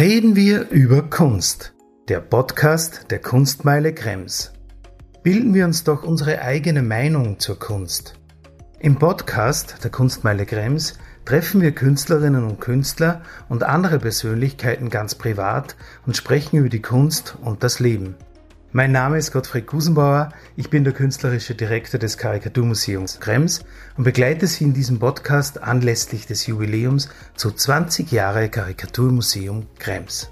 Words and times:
Reden 0.00 0.34
wir 0.34 0.70
über 0.70 1.02
Kunst, 1.02 1.74
der 2.08 2.20
Podcast 2.20 3.10
der 3.10 3.18
Kunstmeile 3.18 3.92
Krems. 3.92 4.50
Bilden 5.22 5.52
wir 5.52 5.66
uns 5.66 5.84
doch 5.84 6.04
unsere 6.04 6.40
eigene 6.40 6.80
Meinung 6.80 7.38
zur 7.38 7.58
Kunst. 7.58 8.14
Im 8.78 8.98
Podcast 8.98 9.84
der 9.84 9.90
Kunstmeile 9.90 10.46
Krems 10.46 10.98
treffen 11.26 11.60
wir 11.60 11.72
Künstlerinnen 11.72 12.44
und 12.44 12.62
Künstler 12.62 13.20
und 13.50 13.62
andere 13.62 13.98
Persönlichkeiten 13.98 14.88
ganz 14.88 15.16
privat 15.16 15.76
und 16.06 16.16
sprechen 16.16 16.56
über 16.56 16.70
die 16.70 16.80
Kunst 16.80 17.36
und 17.42 17.62
das 17.62 17.78
Leben. 17.78 18.14
Mein 18.72 18.92
Name 18.92 19.18
ist 19.18 19.32
Gottfried 19.32 19.66
Gusenbauer, 19.66 20.28
ich 20.54 20.70
bin 20.70 20.84
der 20.84 20.92
künstlerische 20.92 21.56
Direktor 21.56 21.98
des 21.98 22.16
Karikaturmuseums 22.18 23.18
Krems 23.18 23.64
und 23.96 24.04
begleite 24.04 24.46
Sie 24.46 24.62
in 24.62 24.74
diesem 24.74 25.00
Podcast 25.00 25.60
anlässlich 25.60 26.28
des 26.28 26.46
Jubiläums 26.46 27.08
zu 27.34 27.50
20 27.50 28.12
Jahre 28.12 28.48
Karikaturmuseum 28.48 29.66
Krems. 29.80 30.30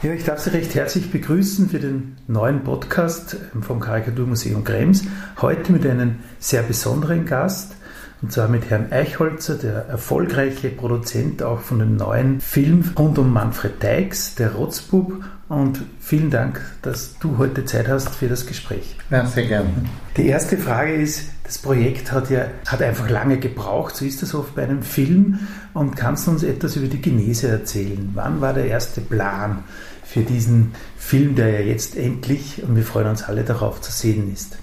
Ja, 0.00 0.12
ich 0.14 0.24
darf 0.24 0.38
Sie 0.38 0.48
recht 0.48 0.74
herzlich 0.74 1.10
begrüßen 1.10 1.68
für 1.68 1.78
den 1.78 2.16
neuen 2.26 2.64
Podcast 2.64 3.36
vom 3.60 3.80
Karikaturmuseum 3.80 4.64
Krems. 4.64 5.04
Heute 5.42 5.72
mit 5.72 5.84
einem 5.84 6.20
sehr 6.38 6.62
besonderen 6.62 7.26
Gast. 7.26 7.76
Und 8.22 8.32
zwar 8.32 8.48
mit 8.48 8.70
Herrn 8.70 8.90
Eichholzer, 8.90 9.56
der 9.56 9.86
erfolgreiche 9.86 10.70
Produzent 10.70 11.42
auch 11.42 11.60
von 11.60 11.78
dem 11.78 11.96
neuen 11.96 12.40
Film 12.40 12.84
rund 12.98 13.18
um 13.18 13.32
Manfred 13.32 13.82
Deix, 13.82 14.34
der 14.34 14.52
Rotzbub. 14.52 15.22
Und 15.48 15.82
vielen 16.00 16.30
Dank, 16.30 16.60
dass 16.80 17.18
du 17.18 17.36
heute 17.36 17.64
Zeit 17.66 17.86
hast 17.86 18.14
für 18.14 18.28
das 18.28 18.46
Gespräch. 18.46 18.96
Ja, 19.10 19.26
sehr 19.26 19.46
gerne. 19.46 19.68
Die 20.16 20.26
erste 20.26 20.56
Frage 20.56 20.94
ist, 20.94 21.28
das 21.44 21.58
Projekt 21.58 22.12
hat 22.12 22.30
ja 22.30 22.46
hat 22.66 22.80
einfach 22.80 23.10
lange 23.10 23.38
gebraucht, 23.38 23.94
so 23.94 24.06
ist 24.06 24.22
das 24.22 24.34
oft 24.34 24.54
bei 24.54 24.62
einem 24.62 24.82
Film. 24.82 25.40
Und 25.74 25.94
kannst 25.96 26.26
du 26.26 26.30
uns 26.30 26.42
etwas 26.42 26.76
über 26.76 26.86
die 26.86 27.02
Genese 27.02 27.48
erzählen? 27.48 28.10
Wann 28.14 28.40
war 28.40 28.54
der 28.54 28.66
erste 28.66 29.02
Plan 29.02 29.64
für 30.02 30.20
diesen 30.20 30.72
Film, 30.96 31.34
der 31.34 31.60
ja 31.60 31.60
jetzt 31.60 31.96
endlich, 31.96 32.62
und 32.66 32.74
wir 32.76 32.84
freuen 32.84 33.08
uns 33.08 33.22
alle 33.24 33.44
darauf, 33.44 33.82
zu 33.82 33.92
sehen 33.92 34.32
ist? 34.32 34.56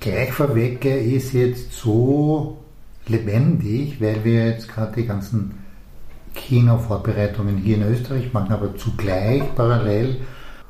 Gleich 0.00 0.32
vorweg, 0.32 0.84
er 0.84 1.00
ist 1.00 1.32
jetzt 1.32 1.72
so 1.72 2.61
lebendig, 3.06 4.00
weil 4.00 4.24
wir 4.24 4.48
jetzt 4.48 4.68
gerade 4.68 4.92
die 4.94 5.06
ganzen 5.06 5.62
Kinovorbereitungen 6.34 7.58
hier 7.58 7.76
in 7.76 7.82
Österreich 7.82 8.32
machen, 8.32 8.52
aber 8.52 8.76
zugleich 8.76 9.42
parallel 9.54 10.16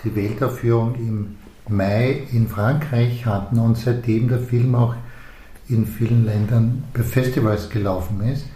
die 0.05 0.15
Weltaufführung 0.17 0.95
im 0.97 1.37
Mai 1.69 2.25
in 2.33 2.49
Frankreich 2.49 3.25
hatten 3.25 3.59
und 3.59 3.77
seitdem 3.79 4.29
der 4.29 4.41
Film 4.41 4.75
auch 4.75 4.95
in 5.69 5.87
vielen 5.87 6.25
Ländern 6.25 6.85
bei 6.93 7.03
Festivals 7.03 7.71
gelaufen 7.71 8.21
ist. 8.23 8.47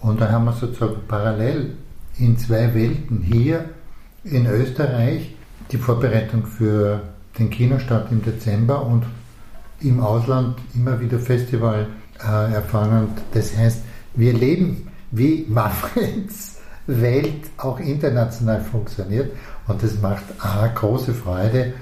Und 0.00 0.20
da 0.20 0.30
haben 0.30 0.44
wir 0.44 0.52
sozusagen 0.52 1.00
parallel 1.08 1.76
in 2.18 2.36
zwei 2.38 2.74
Welten 2.74 3.20
hier 3.22 3.64
in 4.24 4.46
Österreich 4.46 5.34
die 5.70 5.78
Vorbereitung 5.78 6.46
für 6.46 7.00
den 7.38 7.50
Kinostart 7.50 8.12
im 8.12 8.22
Dezember 8.22 8.86
und 8.86 9.04
im 9.80 10.00
Ausland 10.00 10.56
immer 10.74 11.00
wieder 11.00 11.18
Festival 11.18 11.86
äh, 12.24 12.54
erfahren. 12.54 13.08
Das 13.32 13.56
heißt, 13.56 13.80
wir 14.14 14.32
leben, 14.32 14.88
wie 15.10 15.46
Manfreds 15.48 16.52
Welt 16.86 17.50
auch 17.58 17.78
international 17.78 18.60
funktioniert 18.60 19.30
und 19.68 19.82
das 19.82 20.00
macht 20.00 20.24
A, 20.40 20.66
große 20.66 21.14
Freude 21.14 21.74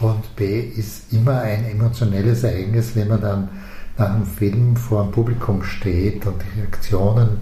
und 0.00 0.36
B, 0.36 0.60
ist 0.60 1.12
immer 1.12 1.40
ein 1.40 1.66
emotionelles 1.66 2.44
Ereignis, 2.44 2.94
wenn 2.94 3.08
man 3.08 3.20
dann 3.20 3.48
nach 3.98 4.14
einem 4.14 4.26
Film 4.26 4.76
vor 4.76 5.02
einem 5.02 5.12
Publikum 5.12 5.62
steht 5.62 6.24
und 6.24 6.36
die 6.40 6.60
Reaktionen 6.60 7.40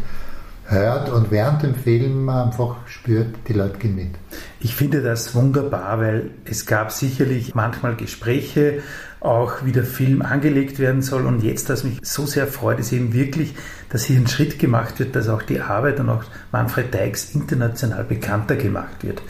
hört 0.65 1.10
und 1.10 1.31
während 1.31 1.62
dem 1.62 1.75
Film 1.75 2.28
einfach 2.28 2.76
spürt, 2.87 3.37
die 3.47 3.53
Leute 3.53 3.78
gehen 3.78 3.94
mit. 3.94 4.15
Ich 4.59 4.75
finde 4.75 5.00
das 5.03 5.34
wunderbar, 5.34 6.00
weil 6.00 6.31
es 6.44 6.66
gab 6.66 6.91
sicherlich 6.91 7.54
manchmal 7.54 7.94
Gespräche, 7.94 8.82
auch 9.21 9.65
wie 9.65 9.72
der 9.72 9.84
Film 9.84 10.22
angelegt 10.22 10.78
werden 10.78 11.03
soll. 11.03 11.27
Und 11.27 11.43
jetzt, 11.43 11.69
was 11.69 11.84
mich 11.84 11.99
so 12.03 12.27
sehr 12.27 12.47
freut, 12.47 12.78
ist 12.78 12.93
eben 12.93 13.12
wirklich, 13.12 13.54
dass 13.88 14.04
hier 14.04 14.19
ein 14.19 14.27
Schritt 14.27 14.59
gemacht 14.59 14.99
wird, 14.99 15.16
dass 15.16 15.28
auch 15.28 15.43
die 15.43 15.60
Arbeit 15.60 16.00
und 16.00 16.09
auch 16.09 16.25
Manfred 16.53 16.93
Deix 16.93 17.34
international 17.34 18.04
bekannter 18.04 18.56
gemacht 18.56 19.03
wird. 19.03 19.22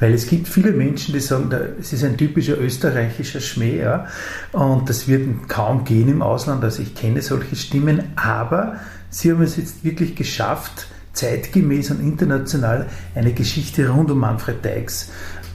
Weil 0.00 0.12
es 0.12 0.26
gibt 0.26 0.48
viele 0.48 0.72
Menschen, 0.72 1.14
die 1.14 1.20
sagen, 1.20 1.50
es 1.80 1.92
ist 1.92 2.04
ein 2.04 2.16
typischer 2.16 2.58
österreichischer 2.58 3.40
Schmäh, 3.40 3.78
ja, 3.78 4.06
und 4.52 4.88
das 4.88 5.06
wird 5.06 5.48
kaum 5.48 5.84
gehen 5.84 6.08
im 6.08 6.20
Ausland. 6.20 6.64
Also 6.64 6.82
ich 6.82 6.94
kenne 6.94 7.22
solche 7.22 7.56
Stimmen, 7.56 8.02
aber 8.16 8.76
Sie 9.14 9.30
haben 9.30 9.42
es 9.42 9.56
jetzt 9.56 9.84
wirklich 9.84 10.16
geschafft, 10.16 10.88
zeitgemäß 11.12 11.92
und 11.92 12.00
international 12.00 12.86
eine 13.14 13.32
Geschichte 13.32 13.88
rund 13.88 14.10
um 14.10 14.18
Manfred 14.18 14.64
Deix 14.64 15.10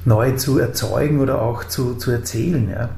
neu 0.05 0.31
zu 0.37 0.59
erzeugen 0.59 1.19
oder 1.19 1.41
auch 1.41 1.65
zu, 1.65 1.95
zu 1.95 2.11
erzählen. 2.11 2.69
Ja. 2.69 2.89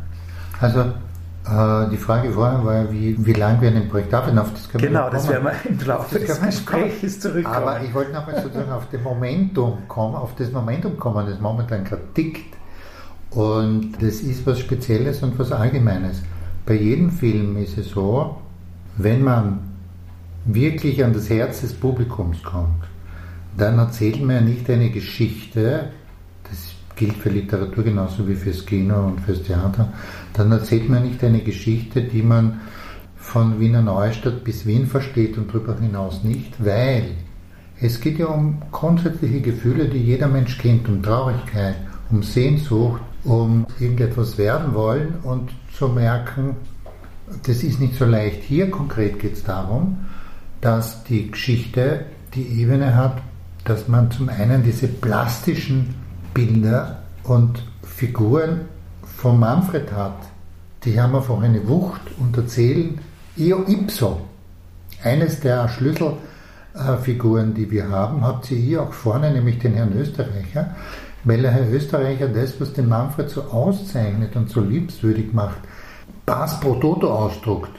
Also 0.61 0.79
äh, 0.79 1.89
die 1.89 1.97
Frage 1.97 2.31
vorher 2.31 2.63
war, 2.63 2.91
wie, 2.91 3.15
wie 3.25 3.33
lange 3.33 3.61
wir 3.61 3.69
an 3.69 3.75
dem 3.75 3.89
Projekt 3.89 4.13
arbeiten. 4.13 4.37
Auf 4.37 4.53
das 4.53 4.69
genau, 4.69 5.09
das 5.09 5.27
werden 5.27 5.45
wir 5.45 5.69
im 5.69 5.87
Laufe 5.87 6.19
des 6.19 6.39
Gesprächs 6.39 7.19
zurückkommen. 7.19 7.55
Aber 7.55 7.81
ich 7.83 7.93
wollte 7.93 8.13
nochmal 8.13 8.41
sozusagen 8.41 8.71
auf 8.71 8.87
das 8.91 9.01
Momentum 9.01 9.87
kommen, 9.87 10.15
auf 10.15 10.35
das 10.35 10.51
Momentum 10.51 10.97
kommen, 10.97 11.25
das 11.27 11.39
momentan 11.39 11.83
gerade 11.83 12.03
tickt. 12.13 12.55
Und 13.31 13.93
das 14.01 14.21
ist 14.21 14.45
was 14.45 14.59
Spezielles 14.59 15.23
und 15.23 15.37
was 15.39 15.51
Allgemeines. 15.51 16.21
Bei 16.65 16.75
jedem 16.75 17.09
Film 17.09 17.57
ist 17.57 17.77
es 17.77 17.89
so, 17.89 18.37
wenn 18.97 19.23
man 19.23 19.59
wirklich 20.45 21.03
an 21.03 21.13
das 21.13 21.29
Herz 21.29 21.61
des 21.61 21.73
Publikums 21.73 22.43
kommt, 22.43 22.83
dann 23.57 23.79
erzählt 23.79 24.21
man 24.21 24.35
ja 24.35 24.41
nicht 24.41 24.69
eine 24.69 24.89
Geschichte, 24.91 25.89
gilt 27.01 27.17
für 27.17 27.29
Literatur 27.29 27.83
genauso 27.83 28.27
wie 28.27 28.35
fürs 28.35 28.63
Kino 28.63 29.07
und 29.07 29.21
fürs 29.21 29.41
Theater, 29.41 29.91
dann 30.33 30.51
erzählt 30.51 30.87
man 30.87 31.01
nicht 31.01 31.23
eine 31.23 31.39
Geschichte, 31.39 32.03
die 32.03 32.21
man 32.21 32.61
von 33.15 33.59
Wiener 33.59 33.81
Neustadt 33.81 34.43
bis 34.43 34.67
Wien 34.67 34.85
versteht 34.85 35.35
und 35.35 35.49
darüber 35.49 35.75
hinaus 35.79 36.23
nicht, 36.23 36.63
weil 36.63 37.05
es 37.79 37.99
geht 37.99 38.19
ja 38.19 38.27
um 38.27 38.61
grundsätzliche 38.71 39.41
Gefühle, 39.41 39.85
die 39.85 39.97
jeder 39.97 40.27
Mensch 40.27 40.59
kennt, 40.59 40.87
um 40.87 41.01
Traurigkeit, 41.01 41.77
um 42.11 42.21
Sehnsucht, 42.21 43.01
um 43.23 43.65
irgendetwas 43.79 44.37
werden 44.37 44.75
wollen 44.75 45.15
und 45.23 45.49
zu 45.75 45.87
merken, 45.87 46.55
das 47.47 47.63
ist 47.63 47.79
nicht 47.79 47.95
so 47.95 48.05
leicht. 48.05 48.43
Hier 48.43 48.69
konkret 48.69 49.17
geht 49.17 49.33
es 49.33 49.43
darum, 49.43 49.97
dass 50.59 51.03
die 51.05 51.31
Geschichte 51.31 52.05
die 52.35 52.61
Ebene 52.61 52.95
hat, 52.95 53.17
dass 53.63 53.87
man 53.87 54.11
zum 54.11 54.29
einen 54.29 54.61
diese 54.61 54.87
plastischen 54.87 56.00
Bilder 56.33 56.99
und 57.23 57.63
Figuren 57.83 58.61
von 59.03 59.39
Manfred 59.39 59.91
hat. 59.91 60.17
Die 60.83 60.99
haben 60.99 61.15
einfach 61.15 61.41
eine 61.41 61.67
Wucht 61.67 62.01
und 62.19 62.35
erzählen 62.37 62.99
io 63.37 63.63
ipso. 63.67 64.21
Eines 65.03 65.39
der 65.39 65.67
Schlüsselfiguren, 65.67 67.53
die 67.53 67.69
wir 67.69 67.89
haben, 67.89 68.23
habt 68.23 68.49
ihr 68.51 68.57
hier 68.57 68.83
auch 68.83 68.93
vorne, 68.93 69.31
nämlich 69.31 69.59
den 69.59 69.73
Herrn 69.73 69.93
Österreicher, 69.93 70.75
weil 71.23 71.41
der 71.41 71.51
Herr 71.51 71.71
Österreicher 71.71 72.27
das, 72.27 72.59
was 72.59 72.73
den 72.73 72.89
Manfred 72.89 73.29
so 73.29 73.43
auszeichnet 73.43 74.35
und 74.35 74.49
so 74.49 74.61
liebenswürdig 74.61 75.33
macht, 75.33 75.59
Pass 76.25 76.59
pro 76.59 76.75
Toto 76.75 77.11
ausdruckt. 77.11 77.71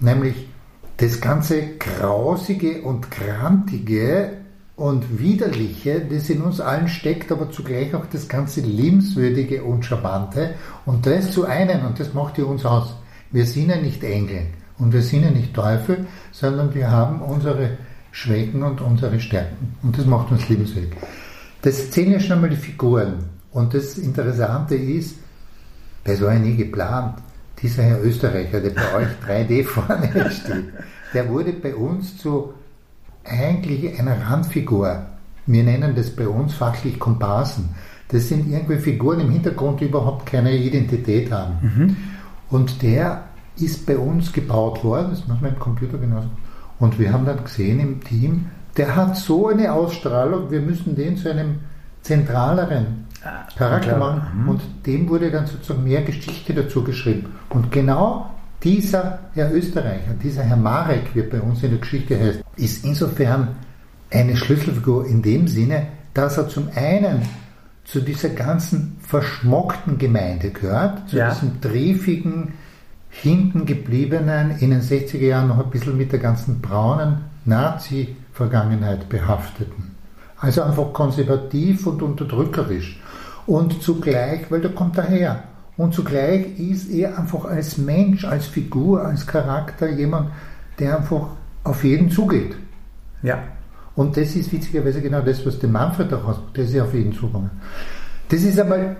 Nämlich 0.00 0.48
das 0.96 1.20
ganze 1.20 1.76
Grausige 1.78 2.82
und 2.82 3.10
Grantige 3.10 4.43
und 4.76 5.20
Widerliche, 5.20 6.00
das 6.00 6.28
in 6.30 6.42
uns 6.42 6.60
allen 6.60 6.88
steckt, 6.88 7.30
aber 7.30 7.50
zugleich 7.50 7.94
auch 7.94 8.06
das 8.06 8.28
ganze 8.28 8.60
Liebenswürdige 8.60 9.62
und 9.62 9.84
Charmante 9.84 10.54
und 10.84 11.06
das 11.06 11.30
zu 11.30 11.44
einen, 11.44 11.86
und 11.86 12.00
das 12.00 12.12
macht 12.12 12.38
ja 12.38 12.44
uns 12.44 12.64
aus. 12.64 12.96
Wir 13.30 13.46
sind 13.46 13.70
ja 13.70 13.76
nicht 13.76 14.02
Engel 14.02 14.46
und 14.78 14.92
wir 14.92 15.02
sind 15.02 15.22
ja 15.22 15.30
nicht 15.30 15.54
Teufel, 15.54 16.06
sondern 16.32 16.74
wir 16.74 16.90
haben 16.90 17.20
unsere 17.22 17.78
Schwächen 18.10 18.62
und 18.62 18.80
unsere 18.80 19.20
Stärken 19.20 19.76
und 19.82 19.96
das 19.96 20.06
macht 20.06 20.32
uns 20.32 20.48
liebenswürdig. 20.48 20.92
Das 21.62 21.90
zählen 21.90 22.12
ja 22.12 22.20
schon 22.20 22.32
einmal 22.32 22.50
die 22.50 22.56
Figuren 22.56 23.24
und 23.52 23.74
das 23.74 23.96
Interessante 23.96 24.74
ist, 24.74 25.16
das 26.02 26.20
war 26.20 26.34
ja 26.34 26.40
nie 26.40 26.56
geplant 26.56 27.18
dieser 27.62 27.84
Herr 27.84 28.02
Österreicher, 28.02 28.60
der 28.60 28.70
bei 28.70 28.94
euch 28.94 29.08
3D 29.26 29.64
vorne 29.64 30.30
steht, 30.30 30.64
der 31.14 31.28
wurde 31.28 31.52
bei 31.52 31.74
uns 31.74 32.18
zu 32.18 32.52
eigentlich 33.24 33.98
einer 33.98 34.16
Randfigur. 34.28 35.06
Wir 35.46 35.62
nennen 35.62 35.94
das 35.94 36.10
bei 36.10 36.28
uns 36.28 36.54
fachlich 36.54 36.98
Komparsen. 36.98 37.70
Das 38.08 38.28
sind 38.28 38.50
irgendwie 38.50 38.78
Figuren 38.78 39.20
im 39.20 39.30
Hintergrund, 39.30 39.80
die 39.80 39.86
überhaupt 39.86 40.26
keine 40.26 40.56
Identität 40.56 41.32
haben. 41.32 41.54
Mhm. 41.62 41.96
Und 42.50 42.82
der 42.82 43.24
ist 43.56 43.86
bei 43.86 43.96
uns 43.96 44.32
gebaut 44.32 44.84
worden, 44.84 45.08
das 45.10 45.26
machen 45.26 45.42
wir 45.42 45.48
im 45.50 45.58
Computer 45.58 45.98
genauso. 45.98 46.28
Und 46.78 46.98
wir 46.98 47.12
haben 47.12 47.24
dann 47.24 47.42
gesehen 47.42 47.80
im 47.80 48.02
Team, 48.02 48.46
der 48.76 48.96
hat 48.96 49.16
so 49.16 49.48
eine 49.48 49.72
Ausstrahlung, 49.72 50.50
wir 50.50 50.60
müssen 50.60 50.96
den 50.96 51.16
zu 51.16 51.30
einem 51.30 51.60
zentraleren 52.02 53.06
Charakter 53.56 53.96
machen. 53.96 54.42
Mhm. 54.42 54.48
Und 54.48 54.62
dem 54.86 55.08
wurde 55.08 55.30
dann 55.30 55.46
sozusagen 55.46 55.84
mehr 55.84 56.02
Geschichte 56.02 56.52
dazu 56.52 56.84
geschrieben. 56.84 57.26
Und 57.48 57.72
genau 57.72 58.33
Dieser 58.64 59.18
Herr 59.34 59.52
Österreicher, 59.52 60.14
dieser 60.22 60.42
Herr 60.42 60.56
Marek, 60.56 61.14
wie 61.14 61.20
er 61.20 61.28
bei 61.28 61.40
uns 61.40 61.62
in 61.62 61.70
der 61.70 61.80
Geschichte 61.80 62.18
heißt, 62.18 62.42
ist 62.56 62.84
insofern 62.84 63.48
eine 64.10 64.36
Schlüsselfigur 64.36 65.06
in 65.06 65.20
dem 65.20 65.46
Sinne, 65.48 65.86
dass 66.14 66.38
er 66.38 66.48
zum 66.48 66.68
einen 66.74 67.20
zu 67.84 68.00
dieser 68.00 68.30
ganzen 68.30 68.96
verschmockten 69.00 69.98
Gemeinde 69.98 70.50
gehört, 70.50 71.10
zu 71.10 71.16
Ja. 71.16 71.30
diesem 71.30 71.60
triefigen, 71.60 72.54
hinten 73.10 73.66
gebliebenen, 73.66 74.58
in 74.60 74.70
den 74.70 74.80
60er 74.80 75.26
Jahren 75.26 75.48
noch 75.48 75.62
ein 75.62 75.70
bisschen 75.70 75.98
mit 75.98 76.10
der 76.12 76.18
ganzen 76.18 76.60
braunen 76.62 77.18
Nazi-Vergangenheit 77.44 79.08
behafteten. 79.10 79.94
Also 80.40 80.62
einfach 80.62 80.92
konservativ 80.94 81.86
und 81.86 82.02
unterdrückerisch. 82.02 82.98
Und 83.46 83.82
zugleich, 83.82 84.50
weil 84.50 84.62
der 84.62 84.72
kommt 84.72 84.96
daher, 84.96 85.42
und 85.76 85.92
zugleich 85.92 86.58
ist 86.58 86.90
er 86.90 87.18
einfach 87.18 87.44
als 87.46 87.78
Mensch, 87.78 88.24
als 88.24 88.46
Figur, 88.46 89.04
als 89.04 89.26
Charakter 89.26 89.88
jemand, 89.88 90.30
der 90.78 90.98
einfach 90.98 91.28
auf 91.64 91.82
jeden 91.82 92.10
zugeht. 92.10 92.54
Ja. 93.22 93.42
Und 93.96 94.16
das 94.16 94.36
ist 94.36 94.52
witzigerweise 94.52 95.00
genau 95.00 95.20
das, 95.20 95.44
was 95.46 95.58
den 95.58 95.72
Manfred 95.72 96.12
auch 96.12 96.24
ausmacht. 96.24 96.56
Das 96.58 96.70
ist 96.70 96.80
auf 96.80 96.94
jeden 96.94 97.12
zugegangen. 97.12 97.50
Das 98.28 98.42
ist 98.42 98.58
einmal 98.58 98.96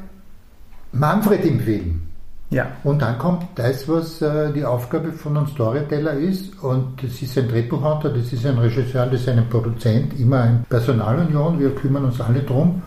Manfred 0.92 1.44
im 1.44 1.60
Film. 1.60 2.02
Ja. 2.50 2.68
Und 2.84 3.02
dann 3.02 3.18
kommt 3.18 3.46
das, 3.56 3.88
was 3.88 4.22
äh, 4.22 4.52
die 4.52 4.64
Aufgabe 4.64 5.12
von 5.12 5.36
einem 5.36 5.46
Storyteller 5.48 6.12
ist. 6.12 6.62
Und 6.62 7.02
das 7.02 7.20
ist 7.20 7.36
ein 7.36 7.48
Drehbuchautor, 7.48 8.12
das 8.12 8.32
ist 8.32 8.46
ein 8.46 8.58
Regisseur, 8.58 9.06
das 9.06 9.22
ist 9.22 9.28
ein 9.28 9.48
Produzent, 9.48 10.18
immer 10.20 10.42
eine 10.42 10.64
Personalunion. 10.68 11.58
Wir 11.58 11.74
kümmern 11.74 12.04
uns 12.04 12.20
alle 12.20 12.40
drum. 12.40 12.82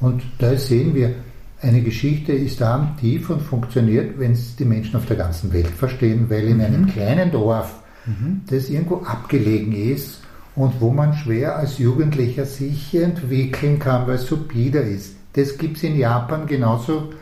Und 0.00 0.22
da 0.38 0.54
sehen 0.56 0.94
wir, 0.94 1.14
eine 1.60 1.82
Geschichte 1.82 2.32
ist 2.32 2.60
da 2.60 2.94
tief 3.00 3.30
und 3.30 3.42
funktioniert, 3.42 4.18
wenn 4.18 4.32
es 4.32 4.56
die 4.56 4.64
Menschen 4.64 4.96
auf 4.96 5.06
der 5.06 5.16
ganzen 5.16 5.52
Welt 5.52 5.68
verstehen, 5.68 6.26
weil 6.28 6.46
in 6.48 6.60
einem 6.60 6.86
kleinen 6.86 7.30
Dorf, 7.30 7.74
das 8.48 8.70
irgendwo 8.70 9.02
abgelegen 9.02 9.72
ist 9.72 10.22
und 10.54 10.80
wo 10.80 10.90
man 10.90 11.12
schwer 11.14 11.56
als 11.56 11.78
Jugendlicher 11.78 12.46
sich 12.46 12.94
entwickeln 12.94 13.78
kann, 13.78 14.06
weil 14.06 14.14
es 14.14 14.26
so 14.26 14.36
bieder 14.36 14.82
ist. 14.82 15.16
Das 15.34 15.58
gibt 15.58 15.76
es 15.76 15.82
in 15.82 15.98
Japan 15.98 16.46
genauso 16.46 17.12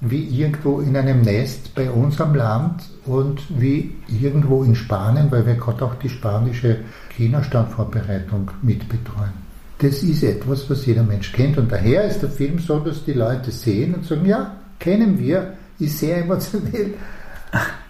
wie 0.00 0.24
irgendwo 0.24 0.80
in 0.80 0.96
einem 0.96 1.22
Nest 1.22 1.74
bei 1.74 1.90
uns 1.90 2.20
am 2.20 2.34
Land 2.34 2.84
und 3.06 3.42
wie 3.60 3.94
irgendwo 4.08 4.64
in 4.64 4.74
Spanien, 4.74 5.30
weil 5.30 5.46
wir 5.46 5.54
gerade 5.54 5.84
auch 5.84 5.94
die 5.96 6.08
spanische 6.08 6.78
China-Standvorbereitung 7.16 8.50
mitbetreuen. 8.62 9.43
Das 9.84 10.02
ist 10.02 10.22
etwas, 10.22 10.70
was 10.70 10.86
jeder 10.86 11.02
Mensch 11.02 11.30
kennt 11.30 11.58
und 11.58 11.70
daher 11.70 12.06
ist 12.06 12.22
der 12.22 12.30
Film 12.30 12.58
so, 12.58 12.78
dass 12.78 13.04
die 13.04 13.12
Leute 13.12 13.50
sehen 13.50 13.94
und 13.94 14.06
sagen, 14.06 14.24
ja, 14.24 14.56
kennen 14.78 15.18
wir, 15.18 15.58
ist 15.78 15.98
sehr 15.98 16.18
emotionell. 16.18 16.94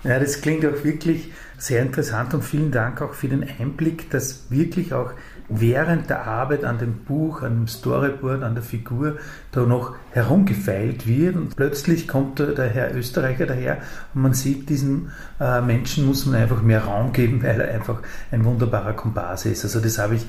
Ja, 0.02 0.18
das 0.18 0.42
klingt 0.42 0.66
auch 0.66 0.84
wirklich 0.84 1.32
sehr 1.56 1.80
interessant 1.80 2.34
und 2.34 2.44
vielen 2.44 2.70
Dank 2.70 3.00
auch 3.00 3.14
für 3.14 3.28
den 3.28 3.42
Einblick, 3.58 4.10
dass 4.10 4.50
wirklich 4.50 4.92
auch 4.92 5.12
während 5.48 6.10
der 6.10 6.26
Arbeit 6.26 6.64
an 6.64 6.78
dem 6.78 7.04
Buch, 7.04 7.40
an 7.40 7.60
dem 7.60 7.68
Storyboard, 7.68 8.42
an 8.42 8.54
der 8.54 8.62
Figur 8.62 9.16
da 9.52 9.62
noch 9.62 9.94
herumgefeilt 10.10 11.06
wird 11.06 11.36
und 11.36 11.56
plötzlich 11.56 12.06
kommt 12.06 12.38
der, 12.38 12.68
Herr 12.68 12.94
Österreicher 12.94 13.46
daher 13.46 13.78
und 14.14 14.20
man 14.20 14.34
sieht, 14.34 14.68
diesen 14.68 15.10
äh, 15.40 15.62
Menschen 15.62 16.06
muss 16.06 16.26
man 16.26 16.34
einfach 16.34 16.60
mehr 16.60 16.84
Raum 16.84 17.14
geben, 17.14 17.42
weil 17.42 17.60
er 17.60 17.72
einfach 17.72 18.00
ein 18.30 18.44
wunderbarer 18.44 18.92
Komparse 18.92 19.48
ist. 19.48 19.64
Also 19.64 19.80
das 19.80 19.98
habe 19.98 20.16
ich 20.16 20.26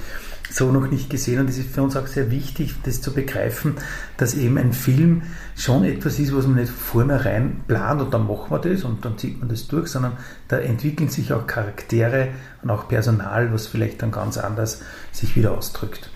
so 0.50 0.72
noch 0.72 0.90
nicht 0.90 1.10
gesehen 1.10 1.40
und 1.40 1.50
es 1.50 1.58
ist 1.58 1.74
für 1.74 1.82
uns 1.82 1.96
auch 1.96 2.08
sehr 2.08 2.32
wichtig, 2.32 2.76
das 2.84 3.02
zu 3.02 3.14
begreifen, 3.14 3.76
dass 4.18 4.34
eben 4.36 4.58
ein 4.58 4.74
Film 4.74 5.24
schon 5.56 5.84
etwas 5.84 6.20
ist, 6.20 6.36
was 6.36 6.46
man 6.46 6.58
nicht 6.58 6.72
vornherein 6.72 7.62
plant 7.68 8.02
und 8.02 8.14
dann 8.14 8.28
machen 8.28 8.52
wir 8.52 8.60
das 8.60 8.84
und 8.84 9.04
dann 9.04 9.18
zieht 9.18 9.40
man 9.40 9.50
das 9.50 9.68
durch, 9.68 9.88
sondern 9.88 10.18
da 10.48 10.58
entwickeln 10.58 11.10
sich 11.10 11.34
auch 11.34 11.48
Charaktere 11.48 12.30
und 12.62 12.70
auch 12.70 12.88
Personal, 12.88 13.52
was 13.52 13.68
vielleicht 13.68 14.02
dann 14.02 14.12
ganz 14.12 14.38
anders 14.38 14.82
sich 15.12 15.36
wieder 15.36 15.52
ausdrückt. 15.52 16.10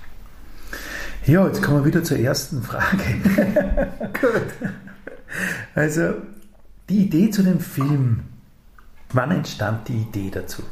Ja, 1.26 1.46
jetzt 1.46 1.62
kommen 1.62 1.80
wir 1.80 1.86
wieder 1.86 2.04
zur 2.04 2.18
ersten 2.18 2.64
Frage. 2.64 3.04
Gut. 4.22 4.70
Also, 5.76 6.14
die 6.90 7.04
Idee 7.04 7.30
zu 7.30 7.44
dem 7.44 7.60
Film, 7.60 8.22
wann 9.14 9.32
entstand 9.32 9.88
die 9.88 9.98
Idee 9.98 10.32
dazu? 10.32 10.64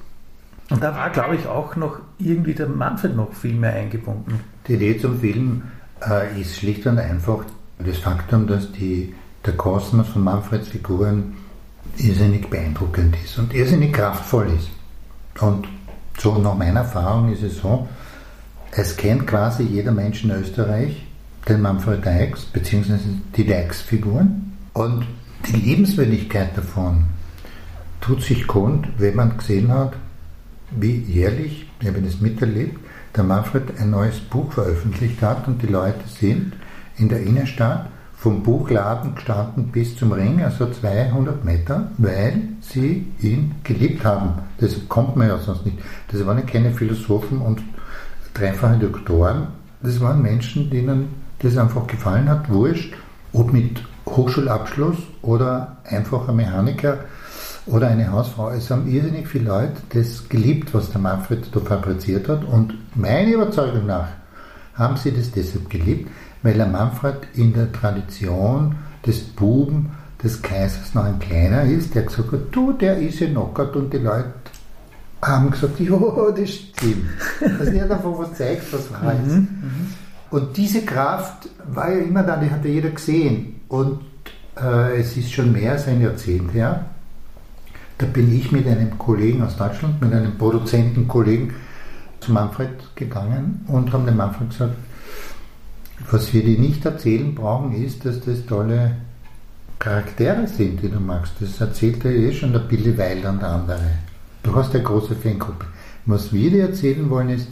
Und 0.70 0.84
da 0.84 0.94
war, 0.96 1.10
glaube 1.10 1.36
ich, 1.36 1.48
auch 1.48 1.76
noch 1.76 2.00
irgendwie 2.20 2.54
der 2.54 2.68
Manfred 2.68 3.16
noch 3.16 3.34
viel 3.34 3.56
mehr 3.56 3.74
eingebunden. 3.74 4.40
Die 4.68 4.74
Idee 4.74 4.98
zum 4.98 5.20
Film 5.20 5.64
äh, 6.06 6.42
ist 6.42 6.58
schlicht 6.58 6.86
und 6.86 7.00
einfach 7.00 7.46
das 7.80 7.98
Faktum, 7.98 8.48
dass 8.48 8.72
die, 8.74 9.14
der 9.46 9.54
Kosmos 9.54 10.08
von 10.10 10.24
Manfreds 10.24 10.68
Figuren 10.68 11.36
irrsinnig 11.98 12.50
beeindruckend 12.50 13.16
ist 13.24 13.38
und 13.40 13.54
irrsinnig 13.54 13.94
kraftvoll 13.94 14.48
ist. 14.58 14.70
Und 15.42 15.68
so 16.18 16.38
nach 16.38 16.56
meiner 16.56 16.82
Erfahrung 16.82 17.32
ist 17.32 17.44
es 17.44 17.58
so, 17.60 17.88
es 18.72 18.98
kennt 18.98 19.26
quasi 19.28 19.64
jeder 19.64 19.92
Mensch 19.92 20.24
in 20.24 20.32
Österreich 20.32 21.06
den 21.48 21.62
Manfred 21.62 22.06
Dykes, 22.06 22.46
beziehungsweise 22.46 23.06
die 23.36 23.46
Dykes-Figuren. 23.46 24.58
Und 24.74 25.06
die 25.48 25.56
Liebenswürdigkeit 25.56 26.58
davon 26.58 27.06
tut 28.02 28.22
sich 28.22 28.46
kund, 28.48 28.88
wenn 28.98 29.16
man 29.16 29.38
gesehen 29.38 29.72
hat, 29.72 29.94
wie 30.72 30.98
jährlich, 30.98 31.68
ich 31.80 31.88
habe 31.88 32.02
das 32.02 32.20
miterlebt, 32.20 32.78
der 33.16 33.24
Manfred 33.24 33.80
ein 33.80 33.90
neues 33.90 34.20
Buch 34.20 34.52
veröffentlicht 34.52 35.22
hat 35.22 35.48
und 35.48 35.62
die 35.62 35.68
Leute 35.68 36.08
sind 36.08 36.54
in 36.98 37.10
der 37.10 37.22
Innenstadt 37.22 37.90
vom 38.16 38.42
Buchladen 38.42 39.16
gestanden 39.16 39.68
bis 39.68 39.96
zum 39.96 40.12
Ring, 40.12 40.42
also 40.42 40.70
200 40.70 41.46
Meter, 41.46 41.92
weil 41.98 42.42
sie 42.62 43.08
ihn 43.20 43.56
geliebt 43.64 44.04
haben. 44.04 44.34
Das 44.60 44.76
kommt 44.90 45.16
man 45.16 45.28
ja 45.30 45.38
sonst 45.38 45.66
nicht. 45.66 45.78
Das 46.12 46.26
waren 46.26 46.44
keine 46.46 46.72
Philosophen 46.72 47.40
und 47.40 47.62
dreifache 48.34 48.78
Doktoren. 48.80 49.48
Das 49.82 50.00
waren 50.02 50.22
Menschen, 50.24 50.70
denen 50.72 51.10
das 51.40 51.58
einfach 51.58 51.86
gefallen 51.86 52.28
hat, 52.28 52.50
wurscht, 52.50 52.96
ob 53.34 53.54
mit 53.54 53.84
Hochschulabschluss 54.08 54.98
oder 55.22 55.78
einfacher 55.86 56.34
Mechaniker 56.34 57.00
oder 57.68 57.88
eine 57.88 58.12
Hausfrau. 58.12 58.50
Es 58.50 58.70
haben 58.72 58.88
irrsinnig 58.88 59.28
viele 59.28 59.46
Leute 59.46 59.76
das 59.94 60.28
geliebt, 60.30 60.74
was 60.74 60.92
der 60.92 61.02
Manfred 61.02 61.48
da 61.54 61.60
fabriziert 61.60 62.28
hat. 62.28 62.44
Und 62.46 62.74
meiner 62.96 63.34
Überzeugung 63.34 63.86
nach 63.86 64.08
haben 64.74 64.98
sie 64.98 65.12
das 65.12 65.32
deshalb 65.32 65.70
geliebt, 65.70 66.10
weil 66.44 66.54
der 66.54 66.68
Manfred 66.68 67.28
in 67.34 67.54
der 67.54 67.72
Tradition 67.72 68.76
des 69.06 69.20
Buben 69.20 69.92
des 70.24 70.42
Kaisers 70.42 70.94
noch 70.94 71.04
ein 71.04 71.20
kleiner 71.20 71.64
ist, 71.64 71.94
der 71.94 72.04
gesagt 72.04 72.32
hat, 72.32 72.40
du, 72.52 72.74
der 72.74 72.98
ist 72.98 73.20
ja 73.20 73.28
knockert 73.28 73.76
und 73.76 73.94
die 73.94 73.98
Leute 73.98 74.34
haben 75.22 75.52
gesagt, 75.52 75.80
ja, 75.80 75.98
das 76.36 76.50
stimmt. 76.50 77.10
Also 77.60 77.72
er 77.72 77.84
hat 77.84 77.92
einfach 77.92 78.18
was 78.18 78.34
zeigt, 78.34 78.72
was 78.74 78.92
wahr 78.92 79.14
ist. 79.26 79.38
Und 80.30 80.58
diese 80.58 80.82
Kraft 80.82 81.50
war 81.68 81.92
ja 81.92 82.00
immer 82.00 82.24
da, 82.24 82.38
die 82.38 82.50
hat 82.50 82.64
ja 82.66 82.72
jeder 82.72 82.90
gesehen. 82.90 83.62
Und 83.68 84.02
äh, 84.60 85.00
es 85.00 85.16
ist 85.18 85.32
schon 85.32 85.52
mehr 85.52 85.74
als 85.74 85.88
ein 85.88 86.02
Jahrzehnt 86.02 86.54
her. 86.54 86.86
Da 87.98 88.06
bin 88.06 88.36
ich 88.36 88.52
mit 88.52 88.68
einem 88.68 88.98
Kollegen 88.98 89.42
aus 89.42 89.58
Deutschland, 89.58 90.00
mit 90.02 90.14
einem 90.14 90.38
Produzentenkollegen 90.38 91.54
zu 92.20 92.32
Manfred 92.32 92.70
gegangen 92.96 93.66
und 93.68 93.92
haben 93.92 94.06
dem 94.06 94.18
Manfred 94.18 94.50
gesagt, 94.50 94.76
was 96.12 96.32
wir 96.32 96.44
dir 96.44 96.60
nicht 96.60 96.86
erzählen 96.86 97.34
brauchen, 97.34 97.74
ist, 97.74 98.06
dass 98.06 98.22
das 98.22 98.46
tolle 98.46 98.98
Charaktere 99.80 100.48
sind, 100.48 100.82
die 100.84 100.90
du 100.90 101.00
magst. 101.00 101.34
Das 101.40 101.60
erzählt 101.60 102.06
er 102.06 102.12
eh 102.12 102.34
schon 102.34 102.54
der 102.54 102.60
Billy 102.60 102.96
Wilder 102.98 103.32
und 103.32 103.44
andere. 103.44 103.80
Du 104.44 104.56
hast 104.56 104.76
eine 104.76 104.84
große 104.84 105.16
Fangruppe. 105.16 105.66
Was 106.06 106.32
wir 106.32 106.52
dir 106.52 106.68
erzählen 106.68 107.10
wollen 107.10 107.30
ist, 107.30 107.48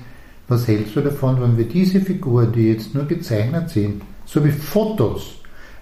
was 0.47 0.67
hältst 0.67 0.95
du 0.95 1.01
davon, 1.01 1.41
wenn 1.41 1.57
wir 1.57 1.67
diese 1.67 1.99
Figuren, 1.99 2.51
die 2.51 2.71
jetzt 2.71 2.93
nur 2.93 3.05
gezeichnet 3.05 3.69
sind, 3.69 4.03
so 4.25 4.45
wie 4.45 4.51
Fotos, 4.51 5.35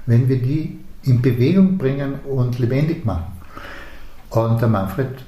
wenn 0.06 0.30
wir 0.30 0.42
die 0.42 0.80
in 1.04 1.22
Bewegung 1.22 1.78
bringen 1.78 2.16
und 2.26 2.60
lebendig 2.60 3.06
machen? 3.06 3.43
Und 4.34 4.60
der 4.60 4.68
Manfred 4.68 5.24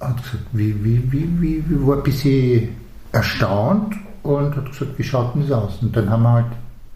hat 0.00 0.22
gesagt, 0.22 0.44
wie, 0.52 0.72
wie, 0.84 1.02
wie, 1.10 1.28
wie, 1.40 1.64
wie 1.68 1.86
war 1.86 1.96
ein 1.96 2.02
bisschen 2.04 2.68
erstaunt 3.10 3.96
und 4.22 4.56
hat 4.56 4.66
gesagt, 4.66 4.96
wie 4.96 5.02
schaut 5.02 5.34
denn 5.34 5.42
das 5.42 5.50
aus? 5.50 5.82
Und 5.82 5.96
dann 5.96 6.08
haben 6.08 6.22
wir 6.22 6.32
halt 6.32 6.46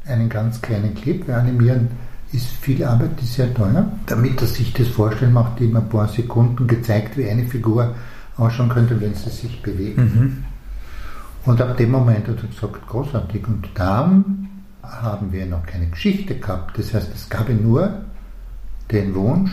einen 0.07 0.29
ganz 0.29 0.63
kleinen 0.63 0.95
Clip. 0.95 1.27
Wir 1.27 1.37
animieren 1.37 1.89
ist 2.33 2.47
viel 2.47 2.85
Arbeit, 2.85 3.21
ist 3.21 3.35
sehr 3.35 3.53
teuer. 3.55 3.91
Damit 4.07 4.41
er 4.41 4.47
sich 4.47 4.73
das 4.73 4.87
vorstellen 4.89 5.33
macht, 5.33 5.61
ihm 5.61 5.77
ein 5.77 5.89
paar 5.89 6.07
Sekunden 6.07 6.67
gezeigt, 6.69 7.17
wie 7.17 7.29
eine 7.29 7.47
Figur 7.47 7.95
ausschauen 8.37 8.69
könnte, 8.69 9.01
wenn 9.01 9.15
sie 9.15 9.31
sich 9.31 9.61
bewegt. 9.61 9.99
Mhm. 9.99 10.45
Und 11.45 11.61
ab 11.61 11.77
dem 11.77 11.91
Moment 11.91 12.29
hat 12.29 12.37
er 12.37 12.49
gesagt, 12.49 12.87
großartig. 12.87 13.49
Und 13.49 13.69
dann 13.75 14.49
haben 14.83 15.33
wir 15.33 15.47
noch 15.47 15.67
keine 15.67 15.89
Geschichte 15.89 16.39
gehabt. 16.39 16.79
Das 16.79 16.95
heißt, 16.95 17.11
es 17.13 17.29
gab 17.29 17.49
nur 17.49 18.03
den 18.93 19.15
Wunsch, 19.15 19.51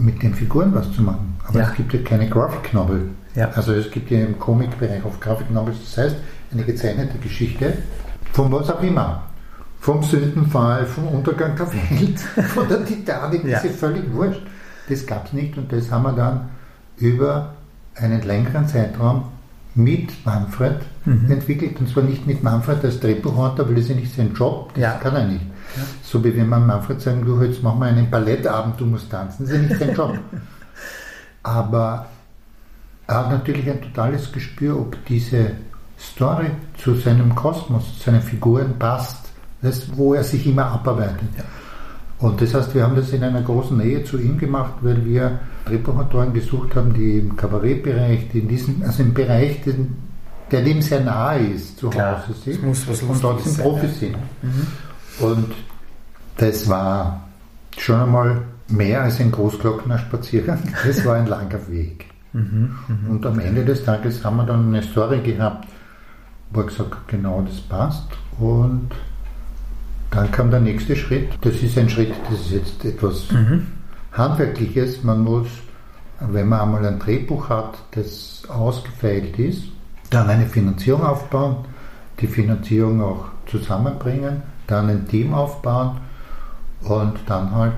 mit 0.00 0.22
den 0.22 0.34
Figuren 0.34 0.74
was 0.74 0.90
zu 0.92 1.02
machen. 1.02 1.38
Aber 1.46 1.60
Ja. 1.60 1.68
es 1.68 1.74
gibt 1.76 1.92
ja 1.92 2.00
keine 2.02 2.28
Graphic 2.28 2.72
Novel. 2.74 3.10
Ja. 3.34 3.50
Also 3.54 3.72
es 3.72 3.90
gibt 3.90 4.10
ja 4.10 4.20
im 4.20 4.38
Comic-Bereich 4.38 5.04
auf 5.04 5.20
Graphic 5.20 5.50
Novels, 5.50 5.76
das 5.84 6.04
heißt 6.04 6.16
eine 6.52 6.64
gezeichnete 6.64 7.18
Geschichte 7.18 7.74
von 8.32 8.50
was 8.52 8.70
auch 8.70 8.82
immer. 8.82 9.22
Vom 9.80 10.02
Sündenfall, 10.02 10.84
vom 10.84 11.08
Untergang 11.08 11.56
der 11.56 11.72
Welt, 11.72 12.18
von 12.48 12.68
der 12.68 12.84
Titanic, 12.84 13.48
das 13.50 13.64
ist 13.64 13.80
völlig 13.80 14.12
wurscht. 14.12 14.42
Das 14.88 15.06
gab 15.06 15.26
es 15.26 15.32
nicht 15.32 15.56
und 15.56 15.72
das 15.72 15.90
haben 15.90 16.02
wir 16.02 16.12
dann 16.12 16.48
über 16.98 17.54
einen 17.94 18.22
längeren 18.22 18.66
Zeitraum 18.66 19.24
mit 19.74 20.26
Manfred 20.26 20.80
mhm. 21.04 21.30
entwickelt. 21.30 21.78
Und 21.80 21.88
zwar 21.88 22.02
nicht 22.02 22.26
mit 22.26 22.42
Manfred 22.42 22.84
als 22.84 23.00
Drehbuchautor, 23.00 23.68
weil 23.68 23.76
das 23.76 23.84
ist 23.84 23.90
ja 23.90 23.96
nicht 23.96 24.14
sein 24.14 24.32
Job, 24.34 24.70
das 24.74 24.82
ja. 24.82 24.90
kann 24.92 25.14
er 25.14 25.26
nicht. 25.26 25.44
Ja. 25.76 25.82
So 26.02 26.22
wie 26.24 26.36
wenn 26.36 26.48
man 26.48 26.66
Manfred 26.66 27.00
sagen, 27.00 27.24
du, 27.24 27.40
jetzt 27.42 27.62
machen 27.62 27.80
wir 27.80 27.86
einen 27.86 28.10
Ballettabend, 28.10 28.80
du 28.80 28.86
musst 28.86 29.10
tanzen, 29.10 29.46
das 29.46 29.54
ist 29.54 29.56
ja 29.56 29.68
nicht 29.68 29.78
sein 29.78 29.94
Job. 29.94 30.18
Aber 31.42 32.06
er 33.06 33.16
hat 33.16 33.30
natürlich 33.30 33.68
ein 33.70 33.80
totales 33.80 34.30
Gespür, 34.30 34.78
ob 34.78 34.96
diese 35.06 35.52
Story 35.98 36.50
zu 36.78 36.94
seinem 36.94 37.34
Kosmos, 37.34 37.98
zu 37.98 38.04
seinen 38.04 38.22
Figuren 38.22 38.78
passt, 38.78 39.30
das, 39.62 39.96
wo 39.96 40.14
er 40.14 40.24
sich 40.24 40.46
immer 40.46 40.66
abarbeitet. 40.66 41.28
Ja. 41.36 41.44
Und 42.20 42.40
das 42.40 42.52
heißt, 42.54 42.74
wir 42.74 42.82
haben 42.82 42.96
das 42.96 43.12
in 43.12 43.24
einer 43.24 43.40
großen 43.40 43.76
Nähe 43.76 44.04
zu 44.04 44.18
ihm 44.18 44.36
gemacht, 44.36 44.74
weil 44.82 45.04
wir 45.04 45.40
Drehbuchautoren 45.64 46.34
gesucht 46.34 46.76
haben, 46.76 46.92
die 46.92 47.18
im 47.18 47.36
Kabarettbereich, 47.36 48.28
die 48.32 48.40
in 48.40 48.48
diesem, 48.48 48.82
also 48.82 49.02
im 49.02 49.14
Bereich, 49.14 49.62
den, 49.62 49.96
der 50.50 50.62
dem 50.62 50.82
sehr 50.82 51.00
nahe 51.00 51.46
ist, 51.46 51.78
zu 51.78 51.88
Klar, 51.88 52.22
Hause 52.22 52.34
sind 52.44 52.62
und 52.62 53.20
trotzdem 53.20 53.56
Profis 53.56 54.00
sind. 54.00 54.16
Mhm. 54.42 54.66
Und 55.20 55.52
das 56.36 56.68
war 56.68 57.28
schon 57.76 58.00
einmal 58.00 58.42
mehr 58.68 59.02
als 59.02 59.20
ein 59.20 59.30
Großglockner 59.30 59.98
Spaziergang. 59.98 60.62
Das 60.86 61.04
war 61.04 61.16
ein 61.16 61.26
langer 61.26 61.68
Weg. 61.68 62.06
Mhm, 62.32 62.76
mh. 62.88 63.10
Und 63.10 63.26
am 63.26 63.38
Ende 63.40 63.64
des 63.64 63.84
Tages 63.84 64.24
haben 64.24 64.36
wir 64.36 64.44
dann 64.44 64.68
eine 64.68 64.82
Story 64.82 65.20
gehabt, 65.20 65.68
wo 66.50 66.60
ich 66.62 66.68
gesagt 66.68 66.92
habe, 66.92 67.02
genau 67.08 67.42
das 67.42 67.60
passt. 67.60 68.06
Und 68.38 68.90
dann 70.10 70.30
kam 70.30 70.50
der 70.50 70.60
nächste 70.60 70.96
Schritt. 70.96 71.30
Das 71.40 71.54
ist 71.56 71.76
ein 71.78 71.88
Schritt, 71.88 72.12
das 72.30 72.40
ist 72.40 72.50
jetzt 72.50 72.84
etwas 72.84 73.30
mhm. 73.30 73.66
Handwerkliches. 74.12 75.02
Man 75.04 75.20
muss, 75.20 75.48
wenn 76.20 76.48
man 76.48 76.60
einmal 76.60 76.86
ein 76.86 76.98
Drehbuch 76.98 77.48
hat, 77.48 77.78
das 77.92 78.42
ausgefeilt 78.48 79.38
ist, 79.38 79.64
dann 80.10 80.28
eine 80.28 80.46
Finanzierung 80.46 81.04
aufbauen, 81.04 81.56
die 82.20 82.26
Finanzierung 82.26 83.00
auch 83.00 83.26
zusammenbringen, 83.46 84.42
dann 84.70 84.88
ein 84.88 85.08
Team 85.08 85.34
aufbauen 85.34 85.98
und 86.82 87.14
dann 87.26 87.54
halt 87.54 87.74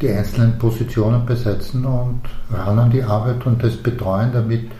die 0.00 0.10
einzelnen 0.10 0.58
Positionen 0.58 1.24
besetzen 1.26 1.84
und 1.84 2.22
ran 2.50 2.78
an 2.78 2.90
die 2.90 3.02
Arbeit 3.02 3.46
und 3.46 3.62
das 3.62 3.76
betreuen, 3.76 4.32
damit 4.32 4.70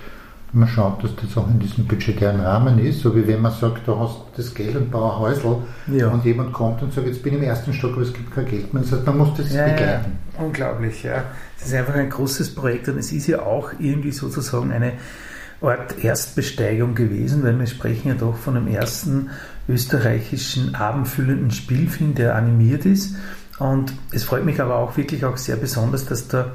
man 0.55 0.69
schaut, 0.69 1.03
dass 1.03 1.11
das 1.17 1.37
auch 1.39 1.49
in 1.49 1.59
diesem 1.59 1.87
budgetären 1.87 2.41
Rahmen 2.41 2.79
ist, 2.79 3.01
so 3.01 3.17
wie 3.17 3.27
wenn 3.27 3.41
man 3.41 3.53
sagt, 3.53 3.89
du 3.89 3.99
hast 3.99 4.19
das 4.37 4.53
Geld 4.55 4.77
und 4.77 4.91
baue 4.91 5.13
ein 5.15 5.19
Häusl 5.19 5.57
ja. 5.87 6.09
und 6.09 6.25
jemand 6.25 6.53
kommt 6.53 6.83
und 6.83 6.93
sagt, 6.93 7.07
jetzt 7.07 7.23
bin 7.23 7.35
ich 7.35 7.39
im 7.39 7.47
ersten 7.47 7.73
Stock, 7.73 7.93
aber 7.93 8.03
es 8.03 8.13
gibt 8.13 8.31
kein 8.33 8.45
Geld 8.45 8.75
mehr. 8.75 8.83
Das 8.83 8.93
heißt, 8.93 9.07
man 9.07 9.19
muss 9.19 9.35
das 9.35 9.53
ja, 9.53 9.67
begleiten. 9.67 10.19
Ja, 10.37 10.45
unglaublich, 10.45 11.03
ja. 11.05 11.25
Es 11.59 11.69
ist 11.69 11.75
einfach 11.75 11.95
ein 11.95 12.11
großes 12.11 12.55
Projekt 12.55 12.89
und 12.89 12.99
es 12.99 13.13
ist 13.13 13.29
ja 13.29 13.41
auch 13.41 13.73
irgendwie 13.79 14.13
sozusagen 14.13 14.73
eine 14.73 14.93
Art 15.63 16.05
Erstbesteigung 16.05 16.95
gewesen, 16.95 17.43
weil 17.45 17.59
wir 17.59 17.67
sprechen 17.67 18.09
ja 18.09 18.15
doch 18.15 18.37
von 18.37 18.57
einem 18.57 18.69
ersten 18.69 19.31
österreichischen 19.69 20.75
abendfüllenden 20.75 21.51
Spielfilm, 21.51 22.15
der 22.15 22.35
animiert 22.35 22.85
ist. 22.85 23.17
Und 23.59 23.93
es 24.11 24.25
freut 24.25 24.45
mich 24.45 24.61
aber 24.61 24.77
auch 24.77 24.97
wirklich 24.97 25.25
auch 25.25 25.37
sehr 25.37 25.57
besonders, 25.57 26.05
dass 26.07 26.29
da 26.29 26.53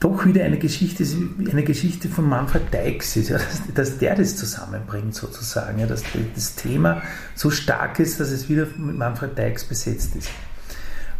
doch 0.00 0.26
wieder 0.26 0.44
eine 0.44 0.58
Geschichte, 0.58 1.04
eine 1.50 1.62
Geschichte 1.62 2.08
von 2.08 2.28
Manfred 2.28 2.72
Deix 2.72 3.16
ist, 3.16 3.30
ja, 3.30 3.38
dass, 3.38 3.62
dass, 3.74 3.98
der 3.98 4.14
das 4.14 4.36
zusammenbringt 4.36 5.14
sozusagen, 5.14 5.78
ja, 5.78 5.86
dass 5.86 6.02
das 6.34 6.54
Thema 6.54 7.02
so 7.34 7.50
stark 7.50 7.98
ist, 7.98 8.20
dass 8.20 8.30
es 8.30 8.48
wieder 8.48 8.66
mit 8.76 8.96
Manfred 8.96 9.38
Deix 9.38 9.64
besetzt 9.64 10.16
ist. 10.16 10.28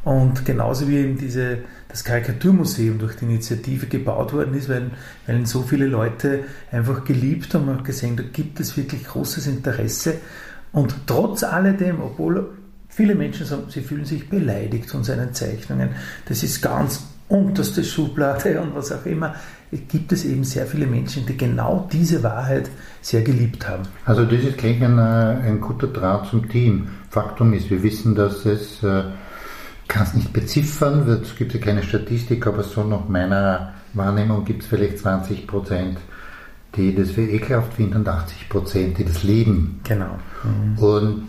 Und 0.05 0.45
genauso 0.45 0.89
wie 0.89 0.99
eben 0.99 1.19
diese, 1.19 1.59
das 1.89 2.05
Karikaturmuseum 2.05 2.99
durch 2.99 3.17
die 3.17 3.25
Initiative 3.25 3.87
gebaut 3.87 4.33
worden 4.33 4.55
ist, 4.55 4.69
weil, 4.69 4.93
weil 5.27 5.47
so 5.47 5.63
viele 5.63 5.87
Leute 5.87 6.45
einfach 6.71 7.05
geliebt 7.05 7.55
haben 7.55 7.69
und 7.69 7.85
gesehen, 7.85 8.17
da 8.17 8.23
gibt 8.23 8.61
es 8.61 8.77
wirklich 8.77 9.05
großes 9.05 9.49
Interesse. 9.49 10.19
Und 10.77 10.95
trotz 11.07 11.43
alledem, 11.43 12.03
obwohl 12.03 12.51
viele 12.91 13.15
Menschen 13.15 13.47
sagen, 13.47 13.63
sie 13.71 13.81
fühlen 13.81 14.05
sich 14.05 14.29
beleidigt 14.29 14.91
von 14.91 15.03
seinen 15.03 15.33
Zeichnungen, 15.33 15.89
das 16.29 16.43
ist 16.43 16.61
ganz 16.61 17.03
unterste 17.29 17.83
Schublade 17.83 18.61
und 18.61 18.75
was 18.75 18.93
auch 18.93 19.07
immer, 19.07 19.35
gibt 19.89 20.13
es 20.13 20.27
eben 20.27 20.45
sehr 20.45 20.67
viele 20.67 20.87
Menschen, 20.87 21.25
die 21.25 21.35
genau 21.35 21.89
diese 21.91 22.23
Wahrheit 22.23 22.69
sehr 23.01 23.23
geliebt 23.23 23.67
haben. 23.67 23.85
Also 24.05 24.27
das 24.27 24.45
ist 24.45 24.59
gleich 24.59 24.83
ein, 24.83 24.99
äh, 24.99 25.49
ein 25.49 25.63
guter 25.63 25.87
Draht 25.87 26.27
zum 26.27 26.47
Team. 26.47 26.89
Faktum 27.09 27.55
ist, 27.55 27.71
wir 27.71 27.83
wissen, 27.83 28.15
dass 28.15 28.45
es, 28.45 28.83
äh, 28.83 29.05
kann 29.89 30.03
es 30.03 30.13
nicht 30.13 30.35
beziffern, 30.35 31.09
es 31.09 31.37
gibt 31.37 31.55
ja 31.55 31.61
keine 31.61 31.85
Statistik, 31.85 32.47
aber 32.47 32.63
so 32.63 32.85
nach 32.85 33.09
meiner 33.09 33.73
Wahrnehmung 33.95 34.45
gibt 34.45 34.63
es 34.63 34.69
vielleicht 34.69 34.99
20 34.99 35.47
Prozent, 35.47 35.97
die 36.75 36.95
das 36.95 37.13
für 37.13 37.23
ekelhaft 37.23 37.75
finden 37.75 37.97
und 37.97 38.09
80 38.09 38.49
Prozent, 38.49 38.99
die 38.99 39.05
das 39.05 39.23
lieben. 39.23 39.81
Genau. 39.85 40.19
Mhm. 40.45 40.79
Und 40.79 41.29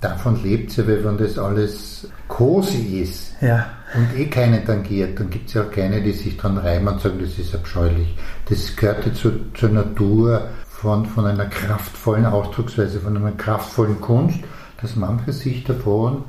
davon 0.00 0.42
lebt 0.42 0.70
sie, 0.70 0.86
weil 0.86 1.04
wenn 1.04 1.16
das 1.16 1.38
alles 1.38 2.08
cozy 2.28 3.00
ist 3.00 3.34
ja. 3.40 3.66
und 3.94 4.18
eh 4.18 4.26
keine 4.26 4.64
tangiert, 4.64 5.18
dann 5.18 5.30
gibt 5.30 5.48
es 5.48 5.54
ja 5.54 5.62
auch 5.62 5.70
keine, 5.70 6.02
die 6.02 6.12
sich 6.12 6.36
dran 6.36 6.58
reimen 6.58 6.94
und 6.94 7.00
sagen, 7.00 7.18
das 7.20 7.38
ist 7.38 7.54
abscheulich. 7.54 8.16
Das 8.48 8.76
gehört 8.76 9.16
zu, 9.16 9.32
zur 9.54 9.70
Natur 9.70 10.48
von, 10.68 11.06
von 11.06 11.26
einer 11.26 11.46
kraftvollen 11.46 12.26
Ausdrucksweise, 12.26 13.00
von 13.00 13.16
einer 13.16 13.32
kraftvollen 13.32 14.00
Kunst, 14.00 14.38
dass 14.80 14.94
manche 14.94 15.32
sich 15.32 15.64
davon 15.64 16.24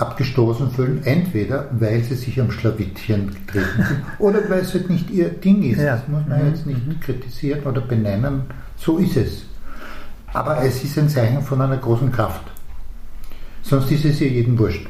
abgestoßen 0.00 0.70
fühlen, 0.70 1.02
entweder 1.04 1.68
weil 1.72 2.02
sie 2.02 2.14
sich 2.14 2.40
am 2.40 2.50
Schlawittchen 2.50 3.30
getreten 3.30 3.84
sind 3.88 4.02
oder 4.18 4.38
weil 4.48 4.60
es 4.60 4.72
halt 4.72 4.88
nicht 4.88 5.10
ihr 5.10 5.28
Ding 5.28 5.62
ist. 5.62 5.80
Ja. 5.80 5.96
Das 5.96 6.08
muss 6.08 6.26
man 6.26 6.42
mhm. 6.42 6.48
jetzt 6.48 6.66
nicht 6.66 6.86
mhm. 6.86 7.00
kritisieren 7.00 7.62
oder 7.64 7.80
benennen. 7.80 8.42
So 8.76 8.98
ist 8.98 9.16
es. 9.16 9.42
Aber 10.32 10.62
es 10.62 10.82
ist 10.84 10.98
ein 10.98 11.08
Zeichen 11.08 11.42
von 11.42 11.60
einer 11.60 11.76
großen 11.76 12.10
Kraft. 12.12 12.42
Sonst 13.62 13.90
ist 13.90 14.04
es 14.04 14.20
ja 14.20 14.26
jedem 14.26 14.58
wurscht. 14.58 14.86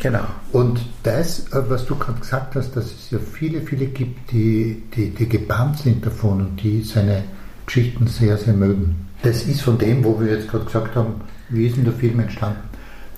Genau. 0.00 0.24
Und 0.52 0.80
das, 1.02 1.40
äh, 1.52 1.62
was 1.68 1.84
du 1.86 1.96
gerade 1.96 2.20
gesagt 2.20 2.54
hast, 2.54 2.76
dass 2.76 2.86
es 2.86 3.10
ja 3.10 3.18
viele, 3.18 3.60
viele 3.60 3.86
gibt, 3.86 4.30
die, 4.30 4.82
die, 4.94 5.10
die 5.10 5.28
gebannt 5.28 5.78
sind 5.78 6.06
davon 6.06 6.40
und 6.40 6.62
die 6.62 6.82
seine 6.82 7.24
Geschichten 7.66 8.06
sehr, 8.06 8.36
sehr 8.36 8.54
mögen. 8.54 9.08
Das 9.22 9.42
ist 9.42 9.62
von 9.62 9.76
dem, 9.76 10.04
wo 10.04 10.20
wir 10.20 10.32
jetzt 10.32 10.48
gerade 10.48 10.64
gesagt 10.64 10.94
haben, 10.94 11.14
wie 11.48 11.66
ist 11.66 11.76
denn 11.76 11.84
der 11.84 11.94
Film 11.94 12.20
entstanden? 12.20 12.67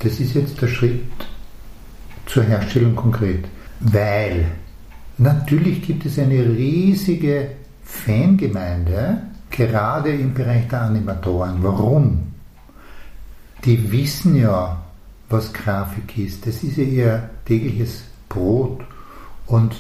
Das 0.01 0.21
ist 0.21 0.35
jetzt 0.35 0.61
der 0.61 0.69
Schritt 0.69 1.05
zur 2.27 2.43
Herstellung 2.43 2.97
konkret. 2.97 3.45
Weil 3.81 4.47
natürlich 5.19 5.83
gibt 5.83 6.05
es 6.07 6.19
eine 6.19 6.45
riesige 6.45 7.53
Fangemeinde, 7.85 9.23
gerade 9.51 10.11
im 10.11 10.35
Bereich 10.35 10.69
der 10.69 10.83
Animatoren. 10.83 11.63
Warum? 11.63 12.31
die 13.65 13.93
wissen 13.93 14.37
ja, 14.37 14.83
was 15.29 15.53
Grafik 15.53 16.19
ist. 16.19 16.47
Das 16.47 16.63
ist 16.63 16.77
ja 16.77 16.85
ihr 16.85 17.31
tägliches 17.45 18.03
Brot. 18.29 18.81
Und 19.47 19.75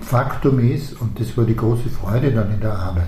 Faktum 0.00 0.58
ist, 0.58 1.00
und 1.00 1.18
das 1.20 1.36
war 1.36 1.44
die 1.44 1.56
große 1.56 1.88
Freude 1.88 2.32
dann 2.32 2.52
in 2.52 2.60
der 2.60 2.72
Arbeit, 2.72 3.06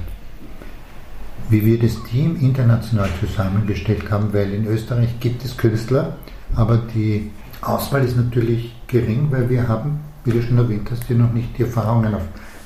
wie 1.51 1.65
wir 1.65 1.79
das 1.79 2.03
Team 2.05 2.37
international 2.41 3.09
zusammengestellt 3.21 4.11
haben, 4.11 4.33
weil 4.33 4.53
in 4.53 4.67
Österreich 4.67 5.19
gibt 5.21 5.45
es 5.45 5.57
Künstler, 5.57 6.17
aber 6.55 6.79
die 6.95 7.31
Auswahl 7.61 8.05
ist 8.05 8.17
natürlich 8.17 8.75
gering, 8.87 9.29
weil 9.31 9.49
wir 9.49 9.69
haben, 9.69 10.01
wie 10.25 10.33
du 10.33 10.43
schon 10.43 10.59
erwähnt 10.59 10.89
hast, 10.91 11.05
hier 11.05 11.17
noch 11.17 11.33
nicht 11.33 11.57
die 11.57 11.63
Erfahrungen 11.63 12.15
auf 12.15 12.23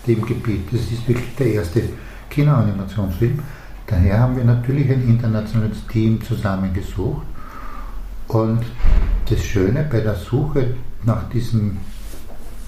dem 0.07 0.25
Gebiet. 0.25 0.73
Das 0.73 0.81
ist 0.81 1.07
wirklich 1.09 1.35
der 1.37 1.53
erste 1.53 1.83
Kinoanimationsfilm. 2.31 3.41
Daher 3.87 4.19
haben 4.19 4.37
wir 4.37 4.45
natürlich 4.45 4.91
ein 4.91 5.09
internationales 5.09 5.87
Team 5.87 6.23
zusammengesucht. 6.23 7.27
Und 8.29 8.61
das 9.29 9.45
Schöne 9.45 9.87
bei 9.91 10.01
der 10.01 10.17
Suche 10.17 10.75
nach 11.05 11.29
diesen 11.29 11.79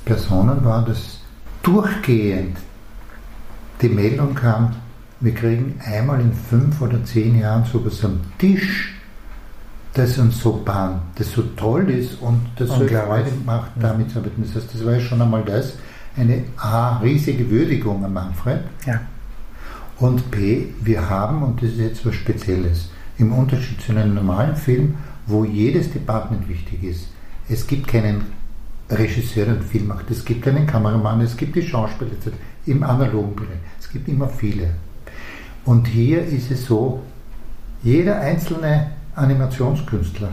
Personen 0.04 0.64
war, 0.64 0.84
dass 0.84 1.20
durchgehend 1.62 2.56
die 3.82 3.88
Meldung 3.88 4.34
kam, 4.34 4.74
wir 5.20 5.34
kriegen 5.34 5.80
einmal 5.84 6.20
in 6.20 6.32
fünf 6.32 6.80
oder 6.80 7.04
zehn 7.04 7.38
Jahren 7.38 7.64
sowas 7.64 8.04
am 8.04 8.20
Tisch, 8.38 8.94
das 9.94 10.18
uns 10.18 10.40
so 10.40 10.62
bahnt, 10.64 11.00
das 11.16 11.32
so 11.32 11.42
toll 11.56 11.90
ist 11.90 12.20
und 12.20 12.40
das 12.56 12.68
so 12.68 12.86
Freude 12.86 13.32
macht, 13.44 13.72
damit 13.80 14.10
zu 14.10 14.18
arbeiten. 14.18 14.42
Das 14.42 14.54
heißt, 14.54 14.74
das 14.74 14.84
war 14.84 14.92
ja 14.92 15.00
schon 15.00 15.20
einmal 15.20 15.44
das, 15.44 15.74
eine 16.16 16.44
A, 16.56 16.98
riesige 16.98 17.50
Würdigung 17.50 18.04
an 18.04 18.12
Manfred. 18.12 18.60
Ja. 18.86 19.00
Und 19.98 20.30
B, 20.30 20.66
wir 20.80 21.08
haben, 21.08 21.42
und 21.42 21.62
das 21.62 21.70
ist 21.70 21.78
jetzt 21.78 22.06
was 22.06 22.14
Spezielles, 22.14 22.90
im 23.18 23.32
Unterschied 23.32 23.80
zu 23.80 23.92
einem 23.92 24.14
normalen 24.14 24.54
Film, 24.54 24.94
wo 25.26 25.44
jedes 25.44 25.92
Department 25.92 26.48
wichtig 26.48 26.84
ist. 26.84 27.08
Es 27.48 27.66
gibt 27.66 27.88
keinen 27.88 28.22
Regisseur, 28.88 29.46
der 29.46 29.54
einen 29.54 29.64
Film 29.64 29.88
macht. 29.88 30.10
Es 30.10 30.24
gibt 30.24 30.46
einen 30.46 30.66
Kameramann, 30.66 31.20
es 31.20 31.36
gibt 31.36 31.56
die 31.56 31.62
Schauspieler 31.62 32.12
im 32.66 32.82
analogen 32.84 33.34
Bereich. 33.34 33.58
Es 33.80 33.90
gibt 33.90 34.08
immer 34.08 34.28
viele. 34.28 34.70
Und 35.68 35.86
hier 35.86 36.24
ist 36.24 36.50
es 36.50 36.64
so, 36.64 37.02
jeder 37.82 38.18
einzelne 38.20 38.86
Animationskünstler 39.14 40.30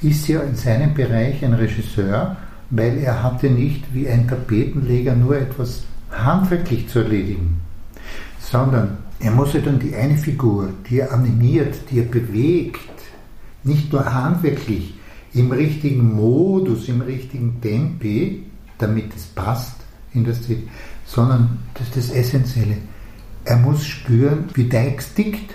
ist 0.00 0.28
ja 0.28 0.42
in 0.42 0.54
seinem 0.54 0.94
Bereich 0.94 1.44
ein 1.44 1.54
Regisseur, 1.54 2.36
weil 2.70 2.98
er 2.98 3.20
hatte 3.20 3.50
nicht 3.50 3.92
wie 3.92 4.08
ein 4.08 4.28
Tapetenleger 4.28 5.16
nur 5.16 5.36
etwas 5.36 5.82
handwerklich 6.12 6.88
zu 6.88 7.00
erledigen, 7.00 7.60
sondern 8.38 8.98
er 9.18 9.32
muss 9.32 9.54
ja 9.54 9.60
dann 9.60 9.80
die 9.80 9.92
eine 9.92 10.16
Figur, 10.16 10.68
die 10.88 11.00
er 11.00 11.12
animiert, 11.14 11.74
die 11.90 11.98
er 11.98 12.04
bewegt, 12.04 12.78
nicht 13.64 13.92
nur 13.92 14.04
handwerklich, 14.04 14.94
im 15.34 15.50
richtigen 15.50 16.14
Modus, 16.14 16.88
im 16.88 17.00
richtigen 17.00 17.60
Tempi, 17.60 18.44
damit 18.78 19.16
es 19.16 19.24
passt 19.24 19.80
in 20.14 20.24
das 20.24 20.40
Ziel, 20.42 20.62
sondern 21.06 21.58
das 21.74 21.88
ist 21.88 21.96
das 21.96 22.10
Essentielle. 22.16 22.76
Er 23.44 23.56
muss 23.56 23.84
spüren, 23.86 24.44
wie 24.54 24.68
Dykes 24.68 25.14
tickt. 25.14 25.54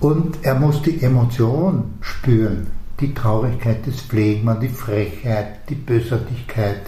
Und 0.00 0.38
er 0.42 0.54
muss 0.56 0.82
die 0.82 1.02
Emotion 1.02 1.94
spüren, 2.00 2.66
die 3.00 3.14
Traurigkeit 3.14 3.86
des 3.86 4.02
Pflegmann, 4.02 4.60
die 4.60 4.68
Frechheit, 4.68 5.68
die 5.68 5.76
Bösartigkeit. 5.76 6.82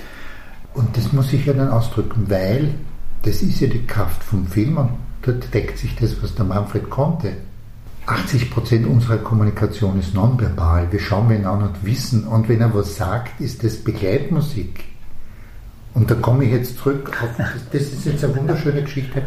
Und 0.75 0.97
das 0.97 1.12
muss 1.12 1.33
ich 1.33 1.47
ja 1.47 1.55
dann 1.55 1.71
ausdrücken, 1.71 2.29
weil 2.29 2.75
das 3.23 3.43
ist 3.43 3.61
ja 3.61 3.69
die 3.69 3.87
Kraft 3.87 4.23
vom 4.23 4.47
Film 4.47 4.76
und 4.76 4.91
dort 5.23 5.53
deckt 5.55 5.79
sich 5.79 5.97
das, 5.97 6.23
was 6.23 6.35
der 6.35 6.45
Manfred 6.45 6.91
konnte. 6.91 7.33
80% 8.07 8.87
unserer 8.87 9.19
Kommunikation 9.19 9.99
ist 9.99 10.15
nonverbal. 10.15 10.93
Wir 10.93 11.00
schauen 11.00 11.33
ihn 11.33 11.45
an 11.45 11.62
und 11.62 11.85
wissen. 11.85 12.25
Und 12.25 12.49
wenn 12.49 12.61
er 12.61 12.73
was 12.73 12.97
sagt, 12.97 13.41
ist 13.41 13.65
das 13.65 13.76
Begleitmusik. 13.76 14.85
Und 15.97 16.11
da 16.11 16.15
komme 16.15 16.45
ich 16.45 16.53
jetzt 16.53 16.76
zurück 16.76 17.11
auf, 17.23 17.31
das, 17.73 17.83
ist 17.83 18.05
jetzt 18.05 18.23
eine 18.23 18.37
wunderschöne 18.37 18.83
Geschichte, 18.83 19.23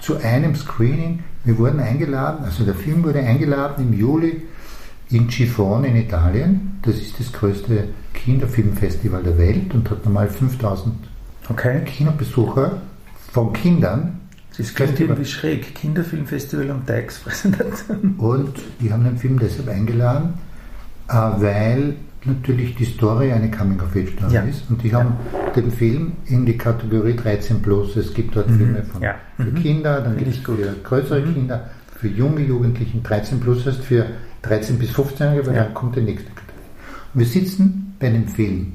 zu 0.00 0.16
einem 0.16 0.54
Screening. 0.54 1.22
Wir 1.44 1.58
wurden 1.58 1.80
eingeladen, 1.80 2.44
also 2.44 2.64
der 2.64 2.74
Film 2.74 3.04
wurde 3.04 3.20
eingeladen 3.20 3.86
im 3.86 3.98
Juli 3.98 4.42
in 5.10 5.28
Gifone 5.28 5.88
in 5.88 5.96
Italien. 5.96 6.80
Das 6.82 6.96
ist 6.96 7.20
das 7.20 7.30
größte 7.30 7.88
Kinderfilmfestival 8.14 9.22
der 9.22 9.36
Welt 9.36 9.74
und 9.74 9.90
hat 9.90 10.04
normal 10.06 10.28
5000 10.28 10.94
okay. 11.50 11.82
Kinobesucher 11.84 12.80
von 13.30 13.52
Kindern 13.52 14.20
das 14.56 14.74
klingt 14.74 14.98
irgendwie 14.98 15.24
schräg. 15.24 15.74
Kinderfilmfestival 15.74 16.70
und 16.70 16.86
Teichspräsentation. 16.86 18.14
Und 18.18 18.54
die 18.80 18.92
haben 18.92 19.04
den 19.04 19.16
Film 19.16 19.38
deshalb 19.38 19.68
eingeladen, 19.68 20.34
äh, 21.08 21.12
weil 21.12 21.94
natürlich 22.24 22.74
die 22.74 22.84
Story 22.84 23.32
eine 23.32 23.50
Coming-of-Age-Story 23.50 24.34
ja. 24.34 24.42
ist. 24.42 24.68
Und 24.70 24.82
die 24.82 24.94
haben 24.94 25.14
ja. 25.32 25.50
den 25.52 25.70
Film 25.70 26.12
in 26.26 26.46
die 26.46 26.56
Kategorie 26.56 27.14
13 27.14 27.62
plus. 27.62 27.96
Es 27.96 28.12
gibt 28.12 28.36
dort 28.36 28.48
mhm. 28.50 28.56
Filme 28.56 28.82
von, 28.84 29.02
ja. 29.02 29.14
für 29.36 29.44
mhm. 29.44 29.54
Kinder, 29.56 30.00
dann 30.00 30.16
gibt 30.16 30.30
es 30.30 30.38
für 30.38 30.56
größere 30.82 31.20
mhm. 31.20 31.34
Kinder, 31.34 31.70
für 31.96 32.08
junge 32.08 32.42
Jugendlichen 32.42 33.02
13 33.02 33.40
plus 33.40 33.66
heißt 33.66 33.80
für 33.80 34.06
13 34.42 34.78
bis 34.78 34.90
15-Jährige, 34.90 35.46
weil 35.46 35.54
dann 35.54 35.74
kommt 35.74 35.96
der 35.96 36.04
nächste 36.04 36.30
wir 37.14 37.26
sitzen 37.26 37.94
bei 37.98 38.08
einem 38.08 38.28
Film. 38.28 38.74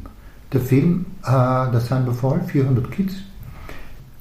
Der 0.51 0.59
Film, 0.59 1.05
äh, 1.21 1.31
da 1.31 1.79
sind 1.79 2.05
wir 2.05 2.13
voll, 2.13 2.41
400 2.41 2.91
Kids 2.91 3.15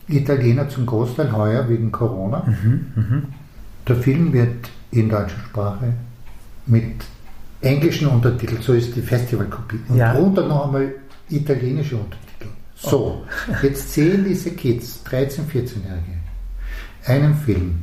Italiener 0.08 0.68
zum 0.68 0.86
Großteil 0.86 1.32
heuer 1.32 1.68
wegen 1.68 1.90
Corona. 1.90 2.44
Mhm, 2.46 2.86
mh. 2.94 3.22
Der 3.88 3.96
Film 3.96 4.32
wird 4.32 4.70
in 4.90 5.08
deutscher 5.08 5.38
Sprache 5.48 5.94
mit 6.66 7.04
englischen 7.62 8.08
Untertiteln, 8.08 8.60
so 8.60 8.72
ist 8.72 8.94
die 8.94 9.02
Festivalkopie. 9.02 9.80
Und 9.88 9.96
ja. 9.96 10.12
drunter 10.12 10.46
noch 10.46 10.66
einmal 10.66 10.94
italienische 11.30 11.96
Untertitel. 11.96 12.48
So, 12.76 13.24
oh. 13.24 13.52
jetzt 13.62 13.92
sehen 13.92 14.24
diese 14.28 14.50
Kids, 14.50 15.00
13-, 15.08 15.46
14-Jährige, 15.52 16.18
einen 17.06 17.34
Film 17.34 17.82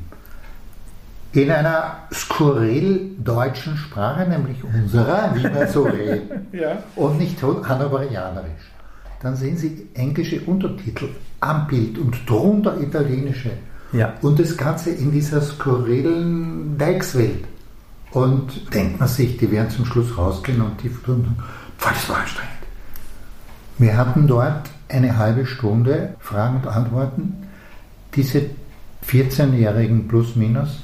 in 1.32 1.52
einer 1.52 2.08
skurril 2.12 3.12
deutschen 3.24 3.78
Sprache, 3.78 4.28
nämlich 4.28 4.64
unserer, 4.64 5.34
wie 5.36 5.44
wir 5.44 5.68
so 5.68 5.84
reden, 5.84 6.48
ja. 6.52 6.84
und 6.96 7.20
nicht 7.20 7.42
hannoverianerisch. 7.42 8.72
Dann 9.22 9.36
sehen 9.36 9.58
Sie 9.58 9.88
englische 9.94 10.40
Untertitel 10.42 11.10
am 11.40 11.68
Bild 11.68 11.98
und 11.98 12.18
drunter 12.28 12.80
italienische. 12.80 13.52
Ja. 13.92 14.14
Und 14.22 14.40
das 14.40 14.56
Ganze 14.56 14.92
in 14.92 15.12
dieser 15.12 15.42
skurrilen 15.42 16.78
Dykes-Welt. 16.78 17.44
Und 18.12 18.74
denkt 18.74 19.00
man 19.00 19.08
sich, 19.08 19.38
die 19.38 19.52
werden 19.52 19.70
zum 19.70 19.86
Schluss 19.86 20.18
rausgehen 20.18 20.62
und 20.62 20.82
die 20.82 20.90
tun, 20.90 21.36
das 21.80 22.10
war 22.10 22.18
anstrengend. 22.18 22.54
Wir 23.78 23.96
hatten 23.96 24.28
dort 24.28 24.70
eine 24.90 25.18
halbe 25.18 25.46
Stunde 25.46 26.16
Fragen 26.20 26.58
und 26.58 26.68
Antworten. 26.68 27.48
Diese 28.16 28.42
14-jährigen 29.08 30.08
plus 30.08 30.36
minus 30.36 30.82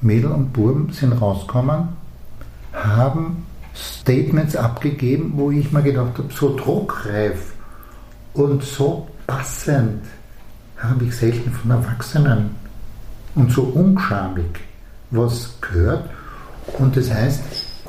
Mädel 0.00 0.32
und 0.32 0.52
Buben 0.52 0.92
sind 0.92 1.12
rausgekommen, 1.12 1.88
haben 2.72 3.44
Statements 3.74 4.56
abgegeben, 4.56 5.32
wo 5.36 5.50
ich 5.50 5.70
mir 5.72 5.82
gedacht 5.82 6.18
habe, 6.18 6.32
so 6.32 6.56
druckreif 6.56 7.52
und 8.34 8.62
so 8.62 9.08
passend 9.26 10.02
habe 10.78 11.04
ich 11.04 11.16
selten 11.16 11.50
von 11.50 11.70
Erwachsenen 11.70 12.54
und 13.34 13.52
so 13.52 13.62
unschamig 13.62 14.60
was 15.10 15.54
gehört. 15.60 16.08
Und 16.78 16.96
das 16.96 17.12
heißt, 17.12 17.42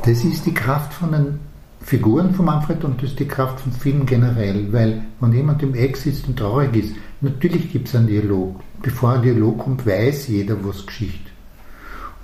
das 0.05 0.23
ist 0.23 0.45
die 0.45 0.53
Kraft 0.53 0.93
von 0.93 1.11
den 1.11 1.39
Figuren 1.81 2.33
von 2.33 2.45
Manfred 2.45 2.83
und 2.83 3.01
das 3.01 3.11
ist 3.11 3.19
die 3.19 3.27
Kraft 3.27 3.61
von 3.61 3.71
Film 3.71 4.05
generell, 4.05 4.71
weil 4.71 5.01
wenn 5.19 5.33
jemand 5.33 5.63
im 5.63 5.73
Eck 5.73 5.97
sitzt 5.97 6.27
und 6.27 6.37
traurig 6.37 6.75
ist, 6.75 6.93
natürlich 7.21 7.71
gibt 7.71 7.87
es 7.87 7.95
einen 7.95 8.07
Dialog. 8.07 8.59
Bevor 8.81 9.13
ein 9.13 9.21
Dialog 9.21 9.59
kommt, 9.59 9.85
weiß 9.85 10.27
jeder, 10.27 10.55
was 10.63 10.85
Geschichte. 10.85 11.29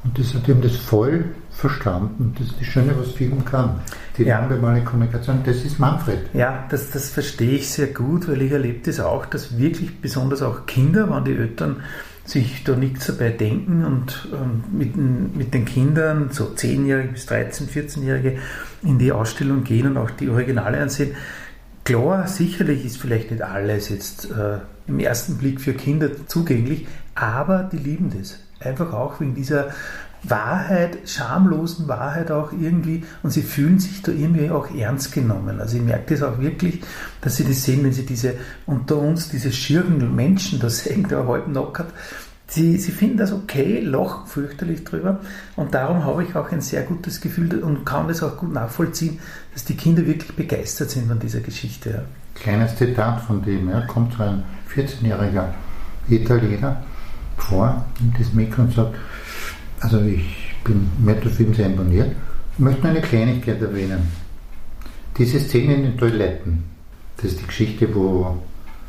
Und 0.03 0.19
das 0.19 0.35
hat 0.35 0.47
ihm 0.47 0.61
das 0.61 0.75
voll 0.75 1.25
verstanden. 1.49 2.35
Das 2.37 2.47
ist 2.47 2.59
das 2.59 2.67
Schöne, 2.67 2.93
was 2.97 3.13
Film 3.13 3.43
kann. 3.43 3.79
Die 4.17 4.23
ja. 4.23 4.39
nonverbale 4.39 4.83
Kommunikation, 4.83 5.39
das 5.43 5.63
ist 5.63 5.79
Manfred. 5.79 6.19
Ja, 6.33 6.65
das, 6.69 6.91
das 6.91 7.09
verstehe 7.09 7.55
ich 7.55 7.69
sehr 7.69 7.87
gut, 7.87 8.27
weil 8.27 8.41
ich 8.43 8.51
erlebe 8.51 8.81
das 8.85 8.99
auch, 8.99 9.25
dass 9.25 9.57
wirklich 9.57 9.99
besonders 9.99 10.43
auch 10.43 10.67
Kinder, 10.67 11.09
wenn 11.09 11.25
die 11.25 11.35
Eltern 11.35 11.77
sich 12.25 12.63
da 12.63 12.75
nichts 12.75 13.05
dabei 13.05 13.29
denken 13.29 13.85
und 13.85 14.27
ähm, 14.33 14.63
mit, 14.71 14.97
mit 14.97 15.53
den 15.53 15.65
Kindern, 15.65 16.29
so 16.31 16.45
10-Jährige 16.45 17.09
bis 17.09 17.27
13-, 17.27 17.69
14-Jährige, 17.69 18.39
in 18.81 18.97
die 18.97 19.11
Ausstellung 19.11 19.63
gehen 19.63 19.87
und 19.87 19.97
auch 19.97 20.09
die 20.09 20.29
Originale 20.29 20.79
ansehen. 20.79 21.15
Klar, 21.83 22.27
sicherlich 22.27 22.83
ist 22.83 22.97
vielleicht 22.97 23.29
nicht 23.29 23.43
alles 23.43 23.89
jetzt 23.89 24.31
äh, 24.31 24.57
im 24.87 24.99
ersten 24.99 25.37
Blick 25.37 25.61
für 25.61 25.73
Kinder 25.73 26.09
zugänglich, 26.27 26.87
aber 27.13 27.69
die 27.71 27.77
lieben 27.77 28.11
das. 28.17 28.39
Einfach 28.59 28.91
auch 28.93 29.19
wegen 29.19 29.35
dieser 29.35 29.69
Wahrheit, 30.29 30.97
schamlosen 31.05 31.87
Wahrheit 31.87 32.31
auch 32.31 32.51
irgendwie 32.51 33.03
und 33.23 33.31
sie 33.31 33.41
fühlen 33.41 33.79
sich 33.79 34.01
da 34.01 34.11
irgendwie 34.11 34.49
auch 34.49 34.73
ernst 34.73 35.11
genommen. 35.11 35.59
Also 35.59 35.77
ich 35.77 35.83
merke 35.83 36.13
das 36.13 36.23
auch 36.23 36.39
wirklich, 36.39 36.81
dass 37.21 37.37
sie 37.37 37.43
das 37.43 37.63
sehen, 37.63 37.83
wenn 37.83 37.93
sie 37.93 38.05
diese 38.05 38.35
unter 38.65 38.97
uns, 38.97 39.29
diese 39.29 39.51
schirren 39.51 40.15
Menschen 40.15 40.59
da 40.59 40.69
sehen, 40.69 41.07
der 41.07 41.27
halb 41.27 41.45
knockert. 41.45 41.87
Sie, 42.47 42.77
sie 42.77 42.91
finden 42.91 43.17
das 43.17 43.31
okay, 43.31 43.79
lachen 43.79 44.27
fürchterlich 44.27 44.83
drüber 44.83 45.19
und 45.55 45.73
darum 45.73 46.05
habe 46.05 46.23
ich 46.23 46.35
auch 46.35 46.51
ein 46.51 46.61
sehr 46.61 46.83
gutes 46.83 47.19
Gefühl 47.19 47.63
und 47.63 47.85
kann 47.85 48.07
das 48.07 48.21
auch 48.21 48.37
gut 48.37 48.53
nachvollziehen, 48.53 49.19
dass 49.53 49.65
die 49.65 49.75
Kinder 49.75 50.05
wirklich 50.05 50.35
begeistert 50.35 50.91
sind 50.91 51.07
von 51.07 51.17
dieser 51.17 51.39
Geschichte. 51.39 52.05
Kleines 52.35 52.75
Zitat 52.75 53.21
von 53.21 53.41
dem, 53.41 53.69
ja, 53.69 53.81
kommt 53.87 54.19
ein 54.19 54.43
14-jähriger 54.73 55.47
Italiener 56.07 56.83
vor, 57.37 57.83
nimmt 57.99 58.19
das 58.19 58.33
Mikro 58.33 58.61
und 58.61 58.73
sagt, 58.73 58.95
also 59.85 60.01
ich 60.01 60.55
bin 60.63 60.89
Metafilm 61.03 61.53
sehr 61.53 61.67
imponiert. 61.67 62.11
Ich 62.53 62.59
möchte 62.59 62.81
nur 62.81 62.91
eine 62.91 63.01
Kleinigkeit 63.01 63.61
erwähnen. 63.61 63.99
Diese 65.17 65.39
Szene 65.39 65.75
in 65.75 65.83
den 65.83 65.97
Toiletten, 65.97 66.63
das 67.17 67.25
ist 67.31 67.41
die 67.41 67.47
Geschichte, 67.47 67.93
wo 67.93 68.37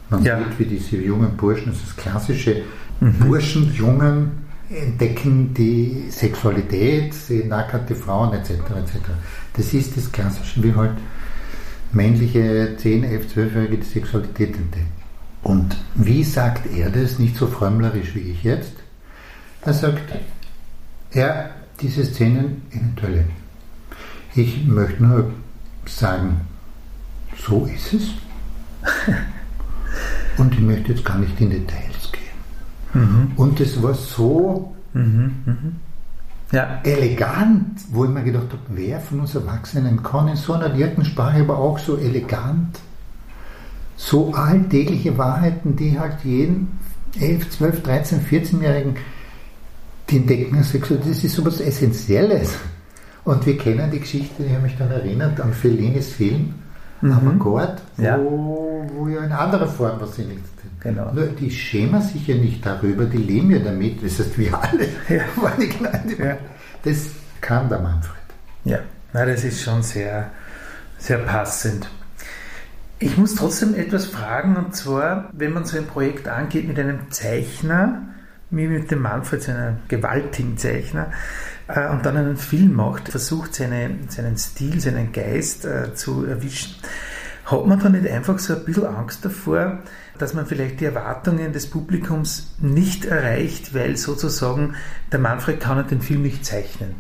man 0.09 0.25
ja. 0.25 0.39
sieht, 0.39 0.59
wie 0.59 0.65
diese 0.65 0.97
jungen 0.97 1.37
Burschen, 1.37 1.67
das 1.67 1.77
ist 1.77 1.89
das 1.89 1.97
klassische 1.97 2.63
mhm. 3.01 3.19
Burschen, 3.21 3.73
Jungen 3.75 4.31
entdecken 4.71 5.55
die 5.55 6.07
Sexualität, 6.11 7.15
sehen 7.15 7.49
nackerte 7.49 7.95
Frauen 7.95 8.33
etc. 8.33 8.51
etc. 8.51 8.99
Das 9.53 9.73
ist 9.73 9.97
das 9.97 10.11
Klassische, 10.11 10.63
wie 10.63 10.75
halt 10.75 10.97
männliche 11.93 12.75
10, 12.77 13.05
11, 13.05 13.27
12-Jährige 13.37 13.79
die 13.79 13.87
Sexualität 13.87 14.57
entdecken. 14.57 14.89
Und 15.43 15.77
wie 15.95 16.25
sagt 16.25 16.67
er 16.75 16.91
das, 16.91 17.21
nicht 17.21 17.37
so 17.37 17.47
frömmlerisch 17.47 18.15
wie 18.17 18.31
ich 18.31 18.43
jetzt? 18.43 18.73
Er 19.63 19.73
sagt, 19.73 20.03
ja, 21.13 21.51
diese 21.81 22.05
Szenen 22.05 22.63
Toiletten. 22.97 23.33
Ich 24.35 24.67
möchte 24.67 25.03
nur 25.03 25.31
sagen, 25.87 26.41
so 27.37 27.69
ist 27.75 27.93
es. 27.95 28.03
Und 30.39 30.53
ich 30.53 30.61
möchte 30.61 30.93
jetzt 30.93 31.05
gar 31.05 31.19
nicht 31.19 31.41
in 31.41 31.51
Details 31.51 32.13
gehen. 32.13 33.03
Mhm. 33.03 33.33
Und 33.37 33.61
es 33.61 33.83
war 33.83 33.95
so 33.95 34.75
mhm, 34.93 35.33
mh. 35.47 35.57
ja. 36.53 36.81
elegant, 36.85 37.81
wo 37.91 38.05
ich 38.05 38.11
mir 38.11 38.23
gedacht 38.23 38.49
habe, 38.51 38.63
wer 38.69 39.01
von 39.01 39.21
uns 39.21 39.35
Erwachsenen 39.35 40.03
kann 40.03 40.29
in 40.29 40.37
so 40.37 40.53
einer 40.53 41.05
Sprache 41.05 41.41
aber 41.41 41.59
auch 41.59 41.79
so 41.79 41.97
elegant, 41.97 42.79
so 43.97 44.35
alltägliche 44.35 45.17
Wahrheiten, 45.17 45.77
die 45.77 45.99
halt 45.99 46.19
jeden 46.25 46.79
11, 47.19 47.51
12, 47.51 47.83
13, 47.83 48.21
14-Jährigen 48.21 48.97
die 50.09 50.17
entdecken 50.19 50.63
Sexualität, 50.63 51.13
das 51.13 51.25
ist 51.25 51.35
so 51.35 51.43
etwas 51.43 51.61
Essentielles. 51.61 52.57
Und 53.25 53.45
wir 53.45 53.59
kennen 53.59 53.91
die 53.91 54.01
Geschichte, 54.01 54.45
ich 54.45 54.53
habe 54.53 54.63
mich 54.63 54.77
dann 54.79 54.91
erinnert 54.91 55.41
an 55.41 55.53
Fellinis 55.53 56.13
Film, 56.13 56.55
mhm. 57.01 57.13
Avantgarde, 57.13 57.83
wo, 57.97 58.03
ja. 58.03 58.19
wo 58.95 59.09
ja 59.09 59.25
in 59.25 59.33
anderer 59.33 59.67
Form 59.67 60.01
was 60.01 60.15
sind. 60.15 60.31
Genau. 60.81 61.13
Nur 61.13 61.27
die 61.27 61.51
schämen 61.51 62.01
sich 62.03 62.27
ja 62.29 62.37
nicht 62.37 62.65
darüber, 62.65 63.05
die 63.05 63.17
leben 63.17 63.51
ja 63.51 63.59
damit, 63.59 64.05
das 64.05 64.21
heißt 64.21 64.39
wir 64.39 64.55
alle. 64.55 64.87
Ja. 65.09 65.25
ja. 66.25 66.39
Das 66.85 67.11
kann 67.41 67.69
der 67.69 67.81
Manfred. 67.81 68.15
Ja, 68.65 68.79
Na, 69.13 69.27
das 69.27 69.43
ist 69.43 69.63
schon 69.63 69.83
sehr, 69.83 70.31
sehr 70.99 71.19
passend. 71.19 71.89
Ich 72.99 73.17
muss 73.17 73.35
trotzdem 73.35 73.75
etwas 73.75 74.07
fragen, 74.07 74.57
und 74.57 74.75
zwar, 74.75 75.31
wenn 75.33 75.53
man 75.53 75.65
so 75.65 75.77
ein 75.77 75.87
Projekt 75.87 76.29
angeht 76.29 76.67
mit 76.67 76.79
einem 76.79 77.11
Zeichner, 77.11 78.03
wie 78.57 78.69
mit 78.69 78.91
dem 78.91 79.03
Manfred, 79.03 79.43
so 79.43 79.53
einem 79.53 79.79
gewaltigen 79.89 80.57
Zeichner, 80.57 81.13
äh, 81.69 81.89
und 81.89 82.05
dann 82.07 82.17
einen 82.17 82.37
Film 82.37 82.75
macht, 82.75 83.09
versucht 83.09 83.55
seine, 83.55 83.91
seinen 84.09 84.37
Stil, 84.37 84.81
seinen 84.81 85.13
Geist 85.13 85.65
äh, 85.65 85.95
zu 85.95 86.25
erwischen, 86.25 86.77
hat 87.47 87.67
man 87.67 87.79
da 87.79 87.89
nicht 87.89 88.09
einfach 88.09 88.39
so 88.39 88.55
ein 88.55 88.65
bisschen 88.65 88.87
Angst 88.87 89.25
davor, 89.25 89.79
dass 90.19 90.35
man 90.35 90.47
vielleicht 90.47 90.81
die 90.81 90.87
Erwartungen 90.87 91.53
des 91.53 91.71
Publikums 91.71 92.55
nicht 92.61 93.05
erreicht, 93.05 93.75
weil 93.75 93.97
sozusagen 93.97 94.75
der 95.13 95.21
Manfred 95.21 95.61
kann 95.61 95.87
den 95.87 96.01
Film 96.01 96.23
nicht 96.23 96.45
zeichnen? 96.45 96.95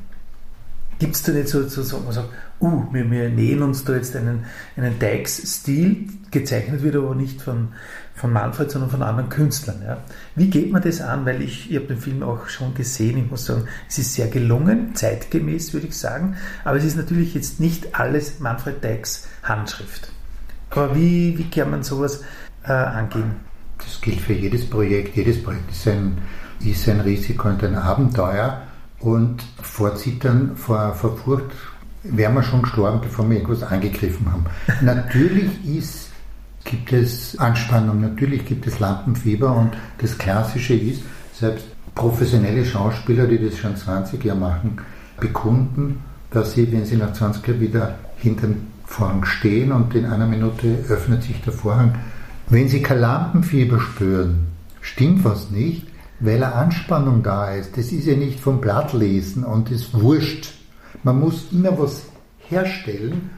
Gibt 0.99 1.17
es 1.17 1.23
da 1.23 1.33
nicht 1.33 1.49
so, 1.49 1.67
so, 1.69 1.83
so 1.83 1.99
man 1.99 2.13
sagt, 2.13 2.31
uh, 2.61 2.85
wir, 2.93 3.11
wir 3.11 3.29
nähen 3.29 3.63
uns 3.63 3.85
da 3.85 3.95
jetzt 3.95 4.17
einen, 4.17 4.45
einen 4.77 4.99
Dykes-Stil, 4.99 6.09
gezeichnet 6.31 6.83
wird 6.83 6.97
aber 6.97 7.15
nicht 7.15 7.43
von, 7.43 7.69
von 8.17 8.33
Manfred, 8.33 8.71
sondern 8.71 8.91
von 8.91 9.03
anderen 9.03 9.29
Künstlern. 9.29 9.83
Ja. 9.85 9.99
Wie 10.35 10.49
geht 10.49 10.73
man 10.73 10.83
das 10.83 11.01
an? 11.01 11.27
Weil 11.27 11.43
ich, 11.43 11.71
ich 11.71 11.77
habe 11.77 11.87
den 11.87 11.99
Film 11.99 12.23
auch 12.23 12.49
schon 12.49 12.75
gesehen, 12.75 13.19
ich 13.19 13.31
muss 13.31 13.45
sagen, 13.45 13.69
es 13.89 13.99
ist 13.99 14.15
sehr 14.15 14.29
gelungen, 14.29 14.95
zeitgemäß 14.95 15.75
würde 15.75 15.89
ich 15.89 15.97
sagen, 15.97 16.37
aber 16.65 16.79
es 16.79 16.85
ist 16.85 16.97
natürlich 16.97 17.35
jetzt 17.35 17.61
nicht 17.61 17.95
alles 17.95 18.41
Manfred 18.41 18.83
Dykes 18.83 19.29
Handschrift. 19.43 20.11
Aber 20.71 20.97
wie, 20.97 21.39
wie 21.39 21.49
kann 21.51 21.71
man 21.71 21.83
sowas 21.83 22.23
äh, 22.65 22.73
angehen? 22.73 23.37
Das 23.79 24.01
gilt 24.01 24.21
für 24.21 24.33
jedes 24.33 24.69
Projekt. 24.69 25.15
Jedes 25.17 25.43
Projekt 25.43 25.71
ist 25.71 25.87
ein, 25.87 26.19
ist 26.61 26.89
ein 26.89 27.01
Risiko 27.01 27.49
und 27.49 27.63
ein 27.63 27.75
Abenteuer. 27.75 28.63
Und 28.99 29.45
vor 29.61 29.95
Zittern, 29.95 30.57
vor, 30.57 30.95
vor 30.95 31.17
Furcht 31.19 31.51
wären 32.03 32.35
wir 32.35 32.43
schon 32.43 32.63
gestorben, 32.63 33.01
bevor 33.03 33.29
wir 33.29 33.37
irgendwas 33.37 33.63
angegriffen 33.63 34.31
haben. 34.33 34.47
natürlich 34.81 35.51
ist, 35.67 36.06
gibt 36.67 36.93
es 36.93 37.39
Anspannung, 37.39 38.01
natürlich 38.01 38.45
gibt 38.45 38.67
es 38.67 38.79
Lampenfieber 38.79 39.57
und 39.57 39.73
das 39.99 40.19
Klassische 40.19 40.75
ist, 40.75 41.03
selbst 41.33 41.67
professionelle 41.95 42.65
Schauspieler, 42.65 43.27
die 43.27 43.43
das 43.43 43.57
schon 43.57 43.77
20 43.77 44.23
Jahre 44.23 44.39
machen, 44.39 44.77
bekunden, 45.19 46.03
dass 46.31 46.53
sie, 46.53 46.71
wenn 46.71 46.85
sie 46.85 46.97
nach 46.97 47.13
20 47.13 47.47
Jahren 47.47 47.61
wieder 47.61 47.99
hinter 48.19 48.49
dem 48.49 48.67
Vorhang 48.85 49.25
stehen 49.25 49.73
und 49.73 49.95
in 49.95 50.05
einer 50.05 50.27
Minute 50.27 50.85
öffnet 50.89 51.23
sich 51.23 51.41
der 51.43 51.53
Vorhang, 51.53 51.95
wenn 52.49 52.69
sie 52.69 52.83
kein 52.83 53.01
Lampenfieber 53.01 53.81
spüren, 53.81 54.49
stimmt 54.81 55.25
was 55.25 55.51
nicht, 55.51 55.87
weil 56.21 56.43
eine 56.43 56.55
Anspannung 56.55 57.23
da 57.23 57.53
ist. 57.53 57.77
Das 57.77 57.93
ist 57.93 58.07
ja 58.07 58.15
nicht 58.15 58.41
vom 58.41 58.61
Blatt 58.61 58.93
lesen 58.93 59.45
und 59.45 59.71
ist 59.71 59.93
wurscht. 59.95 60.55
Man 61.03 61.21
muss 61.21 61.47
immer 61.53 61.79
was 61.79 62.05
herstellen 62.49 63.31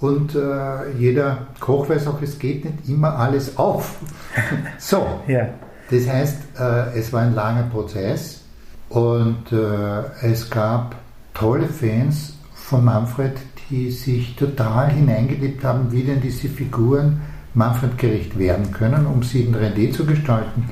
und 0.00 0.34
äh, 0.34 0.90
jeder 0.98 1.46
Koch 1.60 1.88
weiß 1.88 2.06
auch, 2.08 2.20
es 2.20 2.38
geht 2.38 2.64
nicht 2.64 2.88
immer 2.88 3.18
alles 3.18 3.56
auf. 3.56 3.96
so, 4.78 5.06
ja. 5.26 5.48
das 5.90 6.06
heißt, 6.06 6.38
äh, 6.58 6.98
es 6.98 7.12
war 7.12 7.22
ein 7.22 7.34
langer 7.34 7.64
Prozess 7.64 8.42
und 8.88 9.52
äh, 9.52 10.26
es 10.26 10.50
gab 10.50 10.96
tolle 11.32 11.66
Fans 11.66 12.34
von 12.54 12.84
Manfred, 12.84 13.36
die 13.70 13.90
sich 13.90 14.36
total 14.36 14.90
hineingelebt 14.90 15.64
haben, 15.64 15.90
wie 15.90 16.02
denn 16.02 16.20
diese 16.20 16.48
Figuren 16.48 17.22
Manfred 17.54 17.96
gerecht 17.96 18.38
werden 18.38 18.70
können, 18.70 19.06
um 19.06 19.22
sie 19.22 19.42
in 19.42 19.54
3D 19.54 19.92
zu 19.92 20.04
gestalten. 20.04 20.68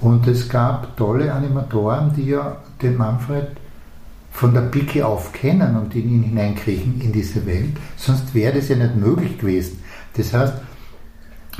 Und 0.00 0.26
es 0.26 0.48
gab 0.48 0.96
tolle 0.96 1.32
Animatoren, 1.32 2.12
die 2.14 2.30
ja 2.30 2.56
den 2.82 2.96
Manfred 2.96 3.48
von 4.36 4.52
der 4.52 4.60
Picke 4.60 5.06
auf 5.06 5.32
kennen 5.32 5.76
und 5.76 5.94
in 5.94 6.10
ihn 6.10 6.22
hineinkriechen 6.22 7.00
in 7.00 7.10
diese 7.10 7.46
Welt. 7.46 7.74
Sonst 7.96 8.34
wäre 8.34 8.52
das 8.54 8.68
ja 8.68 8.76
nicht 8.76 8.94
möglich 8.94 9.38
gewesen. 9.38 9.78
Das 10.14 10.34
heißt, 10.34 10.52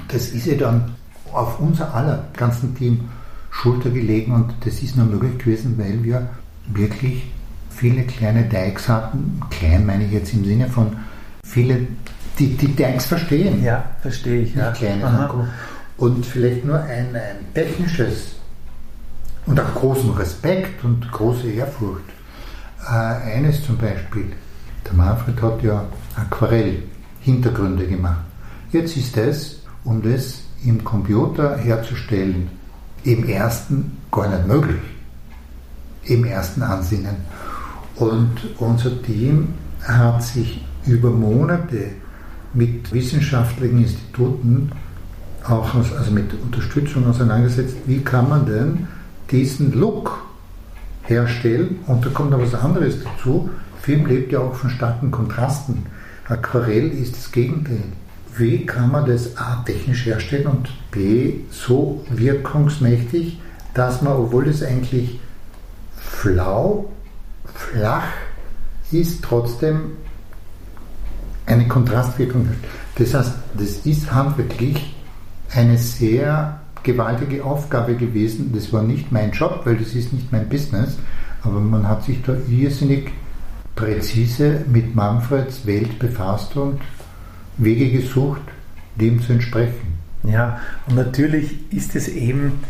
das 0.09 0.29
ist 0.29 0.45
ja 0.45 0.57
dann 0.57 0.95
auf 1.33 1.59
unser 1.59 1.95
aller 1.95 2.29
ganzen 2.37 2.77
Team 2.77 3.09
Schulter 3.51 3.89
gelegen 3.89 4.33
und 4.33 4.53
das 4.61 4.83
ist 4.83 4.95
nur 4.95 5.07
möglich 5.07 5.39
gewesen, 5.39 5.79
weil 5.79 6.05
wir 6.05 6.29
wirklich 6.67 7.33
viele 7.71 8.03
kleine 8.03 8.43
Dykes 8.43 8.91
hatten. 8.91 9.41
Klein 9.49 9.87
meine 9.87 10.05
ich 10.05 10.13
jetzt 10.13 10.35
im 10.35 10.45
Sinne 10.45 10.69
von 10.69 10.99
viele, 11.45 11.87
die 12.39 12.59
die 12.59 12.77
Dykes 12.77 13.07
verstehen. 13.07 13.65
Ja, 13.65 13.87
verstehe 14.03 14.43
ich. 14.43 14.55
Ja. 14.55 14.73
Kleine 14.73 15.31
und 15.97 16.27
vielleicht 16.27 16.67
nur 16.67 16.79
ein, 16.79 17.17
ein 17.17 17.55
technisches 17.55 18.33
und 19.47 19.59
auch 19.59 19.75
großen 19.77 20.11
Respekt 20.11 20.85
und 20.85 21.11
große 21.11 21.51
Ehrfurcht. 21.51 22.16
Äh, 22.89 23.37
eines 23.37 23.65
zum 23.65 23.77
Beispiel, 23.77 24.27
der 24.85 24.95
Manfred 24.95 25.41
hat 25.43 25.63
ja 25.63 25.85
Aquarell-Hintergründe 26.17 27.87
gemacht. 27.87 28.25
Jetzt 28.71 28.97
ist 28.97 29.17
es, 29.17 29.63
um 29.85 30.03
das 30.03 30.43
im 30.65 30.83
Computer 30.85 31.57
herzustellen, 31.57 32.49
im 33.05 33.29
ersten 33.29 33.99
gar 34.11 34.29
nicht 34.29 34.47
möglich. 34.47 34.83
Im 36.05 36.25
ersten 36.25 36.63
Ansinnen. 36.63 37.17
Und 37.97 38.35
unser 38.59 39.03
Team 39.03 39.49
hat 39.83 40.23
sich 40.23 40.65
über 40.87 41.11
Monate 41.11 41.91
mit 42.55 42.93
wissenschaftlichen 42.93 43.79
Instituten 43.83 44.71
auch 45.45 45.75
also 45.75 46.11
mit 46.11 46.33
Unterstützung 46.43 47.07
auseinandergesetzt, 47.07 47.77
wie 47.87 48.01
kann 48.01 48.29
man 48.29 48.47
denn 48.47 48.89
diesen 49.31 49.73
Look 49.73 50.26
herstellen 51.07 51.81
und 51.87 52.05
da 52.05 52.11
kommt 52.11 52.31
noch 52.31 52.41
was 52.41 52.55
anderes 52.55 52.97
dazu. 53.03 53.51
Film 53.83 54.07
lebt 54.07 54.33
ja 54.33 54.41
auch 54.41 54.55
von 54.55 54.71
starken 54.71 55.11
Kontrasten. 55.11 55.87
Aquarell 56.29 56.89
ist 56.89 57.17
das 57.17 57.33
Gegenteil. 57.33 57.85
Wie 58.37 58.67
kann 58.67 58.91
man 58.91 59.07
das 59.07 59.37
A 59.37 59.63
technisch 59.65 60.07
herstellen 60.07 60.47
und 60.47 60.69
B 60.91 61.35
so 61.51 62.05
wirkungsmächtig, 62.11 63.41
dass 63.73 64.03
man, 64.03 64.15
obwohl 64.15 64.49
es 64.49 64.63
eigentlich 64.63 65.21
flau, 65.97 66.91
flach 67.55 68.09
ist, 68.91 69.23
trotzdem 69.23 69.93
eine 71.47 71.69
Kontrastwirkung 71.69 72.49
hat. 72.49 72.57
Das 72.97 73.15
heißt, 73.15 73.33
das 73.55 73.71
ist 73.87 74.13
handwerklich 74.13 74.95
eine 75.55 75.79
sehr 75.79 76.61
gewaltige 76.87 77.45
Aufgabe 77.45 77.97
gewesen. 77.97 78.53
Das 78.55 78.73
war 78.73 78.83
nicht 78.83 79.13
mein 79.13 79.33
Job, 79.33 79.63
weil 79.65 79.77
das 79.77 79.95
ist 79.95 80.13
nicht 80.13 80.33
mein 80.33 80.49
Business, 80.49 80.97
aber 81.43 81.61
man 81.61 81.87
hat 81.87 82.05
sich 82.05 82.23
da 82.23 82.35
irrsinnig 82.49 83.11
präzise 83.75 84.65
mit 84.73 84.95
Manfreds 84.95 85.67
Welt 85.67 85.99
befasst 85.99 86.57
und 86.57 86.81
Wege 87.59 87.91
gesucht, 87.91 88.41
dem 88.95 89.21
zu 89.21 89.33
entsprechen. 89.33 89.99
Ja, 90.23 90.61
und 90.89 90.97
natürlich 90.97 91.73
ist 91.73 91.95
es 91.95 92.09
eben 92.09 92.61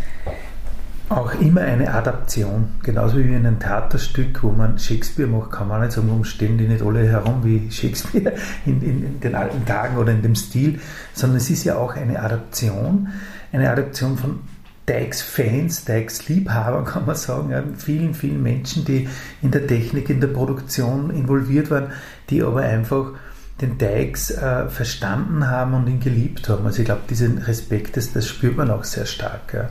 auch 1.08 1.32
immer 1.34 1.60
eine 1.60 1.94
Adaption, 1.94 2.68
genauso 2.82 3.18
wie 3.18 3.22
in 3.22 3.36
einem 3.36 3.60
Theaterstück, 3.60 4.42
wo 4.42 4.50
man 4.50 4.78
Shakespeare 4.78 5.28
macht, 5.28 5.52
kann 5.52 5.68
man 5.68 5.82
nicht 5.82 5.92
sagen, 5.92 6.08
warum 6.08 6.24
stehen 6.24 6.58
die 6.58 6.66
nicht 6.66 6.82
alle 6.82 7.06
herum 7.06 7.44
wie 7.44 7.70
Shakespeare 7.70 8.34
in, 8.64 8.82
in, 8.82 9.04
in, 9.04 9.20
den 9.20 9.34
alten 9.36 9.64
Tagen 9.64 9.96
oder 9.98 10.10
in 10.10 10.22
dem 10.22 10.34
Stil, 10.34 10.80
sondern 11.12 11.36
es 11.36 11.48
ist 11.48 11.64
ja 11.64 11.76
auch 11.76 11.94
eine 11.94 12.20
Adaption, 12.20 13.08
eine 13.56 13.70
Adaption 13.70 14.16
von 14.16 14.40
Dykes-Fans, 14.88 15.84
Dykes-Liebhabern, 15.84 16.84
kann 16.84 17.06
man 17.06 17.16
sagen, 17.16 17.50
ja, 17.50 17.62
vielen, 17.76 18.14
vielen 18.14 18.42
Menschen, 18.42 18.84
die 18.84 19.08
in 19.42 19.50
der 19.50 19.66
Technik, 19.66 20.10
in 20.10 20.20
der 20.20 20.28
Produktion 20.28 21.10
involviert 21.10 21.70
waren, 21.70 21.92
die 22.30 22.42
aber 22.42 22.60
einfach 22.60 23.12
den 23.60 23.78
Dykes 23.78 24.30
äh, 24.30 24.68
verstanden 24.68 25.48
haben 25.48 25.74
und 25.74 25.88
ihn 25.88 26.00
geliebt 26.00 26.48
haben. 26.48 26.66
Also 26.66 26.80
ich 26.80 26.84
glaube, 26.84 27.02
diesen 27.08 27.38
Respekt, 27.38 27.96
das, 27.96 28.12
das 28.12 28.28
spürt 28.28 28.56
man 28.56 28.70
auch 28.70 28.84
sehr 28.84 29.06
stark. 29.06 29.54
Ja. 29.54 29.70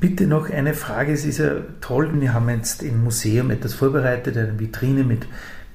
Bitte 0.00 0.26
noch 0.26 0.50
eine 0.50 0.74
Frage. 0.74 1.12
Es 1.12 1.24
ist 1.24 1.38
ja 1.38 1.52
toll, 1.80 2.10
wir 2.20 2.34
haben 2.34 2.48
jetzt 2.50 2.82
im 2.82 3.04
Museum 3.04 3.52
etwas 3.52 3.72
vorbereitet, 3.72 4.36
eine 4.36 4.58
Vitrine 4.58 5.04
mit, 5.04 5.26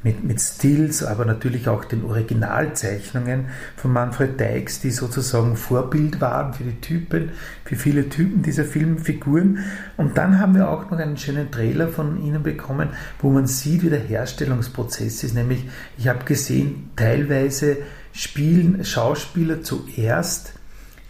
mit, 0.03 0.23
mit 0.23 0.39
Stills, 0.39 1.03
aber 1.03 1.25
natürlich 1.25 1.67
auch 1.67 1.83
den 1.83 2.05
Originalzeichnungen 2.05 3.47
von 3.75 3.93
Manfred 3.93 4.39
Dykes, 4.39 4.79
die 4.79 4.91
sozusagen 4.91 5.55
Vorbild 5.55 6.21
waren 6.21 6.53
für 6.53 6.63
die 6.63 6.79
Typen, 6.79 7.31
für 7.65 7.75
viele 7.75 8.07
Typen 8.09 8.43
dieser 8.43 8.63
Filmfiguren. 8.63 9.59
Und 9.97 10.17
dann 10.17 10.39
haben 10.39 10.55
wir 10.55 10.69
auch 10.69 10.89
noch 10.89 10.97
einen 10.97 11.17
schönen 11.17 11.51
Trailer 11.51 11.87
von 11.87 12.23
Ihnen 12.23 12.43
bekommen, 12.43 12.89
wo 13.19 13.31
man 13.31 13.47
sieht, 13.47 13.83
wie 13.83 13.89
der 13.89 13.99
Herstellungsprozess 13.99 15.23
ist. 15.23 15.33
Nämlich, 15.33 15.67
ich 15.97 16.07
habe 16.07 16.23
gesehen, 16.25 16.91
teilweise 16.95 17.77
spielen 18.13 18.83
Schauspieler 18.85 19.61
zuerst 19.61 20.56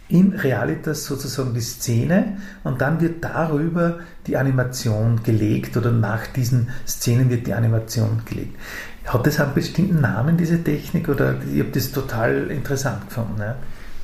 in 0.08 0.32
Realitas 0.32 1.04
sozusagen 1.04 1.52
die 1.52 1.60
Szene 1.60 2.38
und 2.64 2.80
dann 2.80 3.00
wird 3.00 3.22
darüber 3.22 3.98
die 4.26 4.36
Animation 4.36 5.22
gelegt 5.22 5.76
oder 5.76 5.92
nach 5.92 6.26
diesen 6.28 6.68
Szenen 6.86 7.28
wird 7.28 7.46
die 7.46 7.52
Animation 7.52 8.22
gelegt. 8.24 8.56
Hat 9.04 9.26
das 9.26 9.40
einen 9.40 9.54
bestimmten 9.54 10.00
Namen, 10.00 10.36
diese 10.36 10.62
Technik, 10.62 11.08
oder 11.08 11.36
ich 11.52 11.60
habe 11.60 11.70
das 11.72 11.92
total 11.92 12.50
interessant 12.50 13.08
gefunden? 13.08 13.40
Ja? 13.40 13.56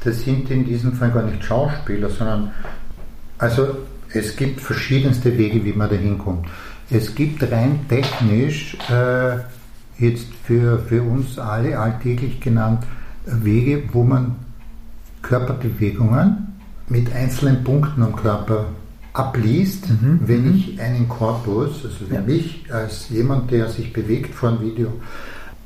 Das 0.02 0.22
sind 0.22 0.50
in 0.50 0.64
diesem 0.64 0.92
Fall 0.92 1.10
gar 1.10 1.22
nicht 1.22 1.44
Schauspieler, 1.44 2.10
sondern 2.10 2.52
also 3.38 3.78
es 4.12 4.36
gibt 4.36 4.60
verschiedenste 4.60 5.36
Wege, 5.36 5.64
wie 5.64 5.72
man 5.72 5.88
da 5.88 5.96
hinkommt. 5.96 6.46
Es 6.90 7.14
gibt 7.14 7.42
rein 7.50 7.80
technisch 7.88 8.76
äh, 8.90 9.38
jetzt 9.98 10.26
für, 10.44 10.78
für 10.80 11.02
uns 11.02 11.38
alle 11.38 11.78
alltäglich 11.78 12.40
genannt 12.40 12.84
Wege, 13.26 13.84
wo 13.92 14.04
man 14.04 14.36
Körperbewegungen 15.24 16.54
mit 16.88 17.12
einzelnen 17.12 17.64
Punkten 17.64 18.02
am 18.02 18.14
Körper 18.14 18.66
abliest, 19.14 19.88
mhm. 19.88 20.20
wenn 20.24 20.44
mhm. 20.44 20.56
ich 20.56 20.80
einen 20.80 21.08
Korpus, 21.08 21.84
also 21.84 22.08
wenn 22.08 22.14
ja. 22.14 22.20
mich 22.20 22.64
als 22.70 23.08
jemand, 23.08 23.50
der 23.50 23.68
sich 23.68 23.92
bewegt 23.92 24.34
vor 24.34 24.50
einem 24.50 24.60
Video, 24.60 24.92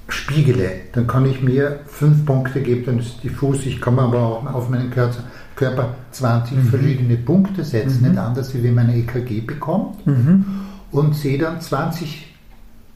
spiegele, 0.09 0.71
dann 0.93 1.07
kann 1.07 1.27
ich 1.27 1.43
mir 1.43 1.81
fünf 1.87 2.25
Punkte 2.25 2.63
geben, 2.63 2.85
dann 2.87 2.99
ist 2.99 3.23
diffus, 3.23 3.67
ich 3.67 3.81
kann 3.81 3.99
aber 3.99 4.19
auch 4.19 4.55
auf 4.55 4.71
meinen 4.71 4.91
Körper, 4.91 5.25
Körper 5.55 5.95
20 6.13 6.57
mhm. 6.57 6.63
verschiedene 6.69 7.17
Punkte 7.17 7.65
setzen, 7.65 8.03
mhm. 8.03 8.11
nicht 8.11 8.19
anders 8.19 8.55
wie 8.55 8.63
wenn 8.63 8.75
man 8.75 8.89
ein 8.89 9.01
EKG 9.01 9.41
bekommt 9.41 10.07
mhm. 10.07 10.45
und 10.93 11.15
sehe 11.15 11.39
dann 11.39 11.61
20 11.61 12.28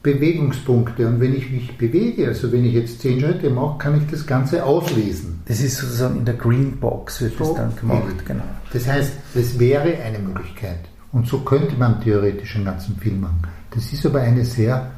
Bewegungspunkte. 0.03 1.07
Und 1.07 1.21
wenn 1.21 1.33
ich 1.33 1.49
mich 1.49 1.77
bewege, 1.77 2.27
also 2.27 2.51
wenn 2.51 2.65
ich 2.65 2.73
jetzt 2.73 2.99
10 3.01 3.21
Schritte 3.21 3.49
mache, 3.49 3.77
kann 3.77 3.97
ich 3.97 4.05
das 4.11 4.27
Ganze 4.27 4.65
auslesen. 4.65 5.41
Das 5.45 5.61
ist 5.61 5.77
sozusagen 5.77 6.17
in 6.17 6.25
der 6.25 6.35
Green 6.35 6.77
Box 6.77 7.21
wird 7.21 7.37
so 7.37 7.45
das 7.45 7.55
dann 7.55 7.75
gemacht, 7.77 8.25
genau. 8.25 8.43
Das 8.73 8.87
heißt, 8.87 9.13
das 9.33 9.57
wäre 9.57 9.97
eine 10.03 10.19
Möglichkeit. 10.19 10.79
Und 11.13 11.27
so 11.27 11.39
könnte 11.39 11.77
man 11.77 12.01
theoretisch 12.01 12.55
einen 12.55 12.65
ganzen 12.65 12.97
Film 12.97 13.21
machen. 13.21 13.43
Das 13.71 13.93
ist 13.93 14.05
aber 14.05 14.21
eine 14.21 14.43
sehr 14.43 14.91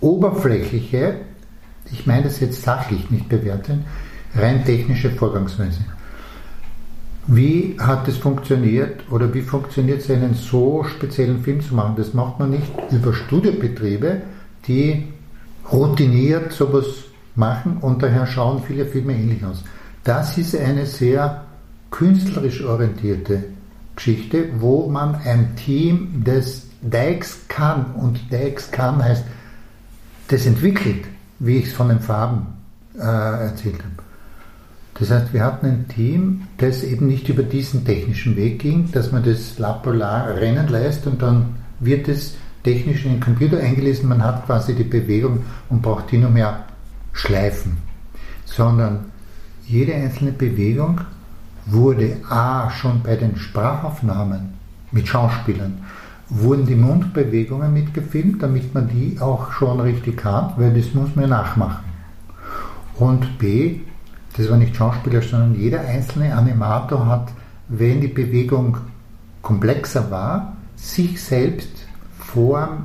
oberflächliche, 0.00 1.16
ich 1.90 2.06
meine 2.06 2.24
das 2.24 2.40
jetzt 2.40 2.62
sachlich 2.62 3.10
nicht 3.10 3.28
bewerten, 3.28 3.84
rein 4.34 4.64
technische 4.64 5.10
Vorgangsweise. 5.10 5.80
Wie 7.26 7.76
hat 7.80 8.06
es 8.06 8.18
funktioniert 8.18 9.10
oder 9.10 9.34
wie 9.34 9.42
funktioniert 9.42 10.02
es, 10.02 10.10
einen 10.10 10.34
so 10.34 10.84
speziellen 10.84 11.42
Film 11.42 11.60
zu 11.60 11.74
machen? 11.74 11.96
Das 11.96 12.14
macht 12.14 12.38
man 12.38 12.50
nicht 12.50 12.70
über 12.92 13.12
Studiobetriebe, 13.12 14.22
die 14.66 15.04
routiniert 15.72 16.52
sowas 16.52 16.86
machen 17.34 17.78
und 17.80 18.02
daher 18.02 18.26
schauen 18.26 18.62
viele 18.66 18.86
Filme 18.86 19.14
ähnlich 19.14 19.44
aus. 19.44 19.62
Das 20.04 20.38
ist 20.38 20.56
eine 20.56 20.86
sehr 20.86 21.44
künstlerisch 21.90 22.64
orientierte 22.64 23.44
Geschichte, 23.94 24.48
wo 24.58 24.88
man 24.88 25.14
ein 25.14 25.56
Team, 25.56 26.22
das 26.24 26.62
Dykes 26.82 27.48
kann 27.48 27.94
und 27.94 28.30
Dykes 28.30 28.70
kann 28.70 29.02
heißt, 29.02 29.24
das 30.28 30.46
entwickelt, 30.46 31.04
wie 31.38 31.58
ich 31.58 31.66
es 31.66 31.72
von 31.72 31.88
den 31.88 32.00
Farben 32.00 32.46
äh, 32.96 33.00
erzählt 33.00 33.78
habe. 33.78 34.06
Das 34.98 35.10
heißt, 35.10 35.32
wir 35.32 35.44
hatten 35.44 35.66
ein 35.66 35.88
Team, 35.88 36.42
das 36.58 36.82
eben 36.82 37.06
nicht 37.06 37.28
über 37.28 37.42
diesen 37.42 37.84
technischen 37.84 38.36
Weg 38.36 38.60
ging, 38.60 38.90
dass 38.92 39.12
man 39.12 39.22
das 39.24 39.58
Lapolar 39.58 40.36
rennen 40.36 40.68
lässt 40.68 41.06
und 41.06 41.20
dann 41.20 41.56
wird 41.80 42.08
es 42.08 42.34
technisch 42.66 43.04
in 43.04 43.12
den 43.12 43.20
Computer 43.20 43.58
eingelesen, 43.60 44.08
man 44.08 44.24
hat 44.24 44.44
quasi 44.44 44.74
die 44.74 44.82
Bewegung 44.82 45.44
und 45.68 45.82
braucht 45.82 46.10
die 46.10 46.18
nur 46.18 46.30
mehr 46.30 46.64
schleifen, 47.12 47.76
sondern 48.44 49.04
jede 49.68 49.94
einzelne 49.94 50.32
Bewegung 50.32 51.00
wurde 51.66 52.16
A 52.28 52.68
schon 52.70 53.02
bei 53.04 53.14
den 53.14 53.36
Sprachaufnahmen 53.36 54.54
mit 54.90 55.06
Schauspielern, 55.06 55.74
wurden 56.28 56.66
die 56.66 56.74
Mundbewegungen 56.74 57.72
mitgefilmt, 57.72 58.42
damit 58.42 58.74
man 58.74 58.88
die 58.88 59.16
auch 59.20 59.52
schon 59.52 59.78
richtig 59.80 60.24
hat, 60.24 60.58
weil 60.58 60.74
das 60.74 60.92
muss 60.92 61.14
man 61.14 61.30
nachmachen. 61.30 61.84
Und 62.96 63.38
B, 63.38 63.78
das 64.36 64.50
war 64.50 64.56
nicht 64.56 64.74
Schauspieler, 64.74 65.22
sondern 65.22 65.54
jeder 65.54 65.82
einzelne 65.82 66.34
Animator 66.34 67.06
hat, 67.06 67.28
wenn 67.68 68.00
die 68.00 68.08
Bewegung 68.08 68.76
komplexer 69.40 70.10
war, 70.10 70.56
sich 70.74 71.22
selbst 71.22 71.75
vor 72.26 72.78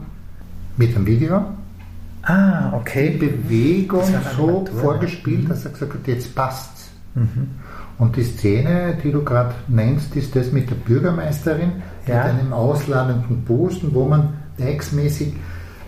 mit 0.78 0.96
dem 0.96 1.06
Video 1.06 1.46
ah, 2.24 2.74
okay. 2.74 3.12
die 3.12 3.28
Bewegung 3.28 4.04
so 4.36 4.66
vorgespielt, 4.80 5.44
mhm. 5.44 5.50
dass 5.50 5.66
er 5.66 5.72
gesagt 5.72 5.94
hat, 5.94 6.08
jetzt 6.08 6.36
passt's. 6.36 6.90
Mhm. 7.16 7.50
Und 7.98 8.16
die 8.16 8.24
Szene, 8.24 8.98
die 9.04 9.12
du 9.12 9.24
gerade 9.24 9.54
nennst, 9.68 10.16
ist 10.16 10.36
das 10.36 10.52
mit 10.52 10.70
der 10.70 10.76
Bürgermeisterin, 10.76 11.74
ja. 12.08 12.24
mit 12.24 12.40
einem 12.40 12.54
ausladenden 12.54 13.44
Posten, 13.46 13.94
wo 13.94 14.06
man 14.08 14.34
textmäßig 14.58 15.34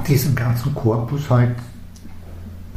diesen 0.07 0.35
ganzen 0.35 0.75
Korpus 0.75 1.29
halt 1.29 1.55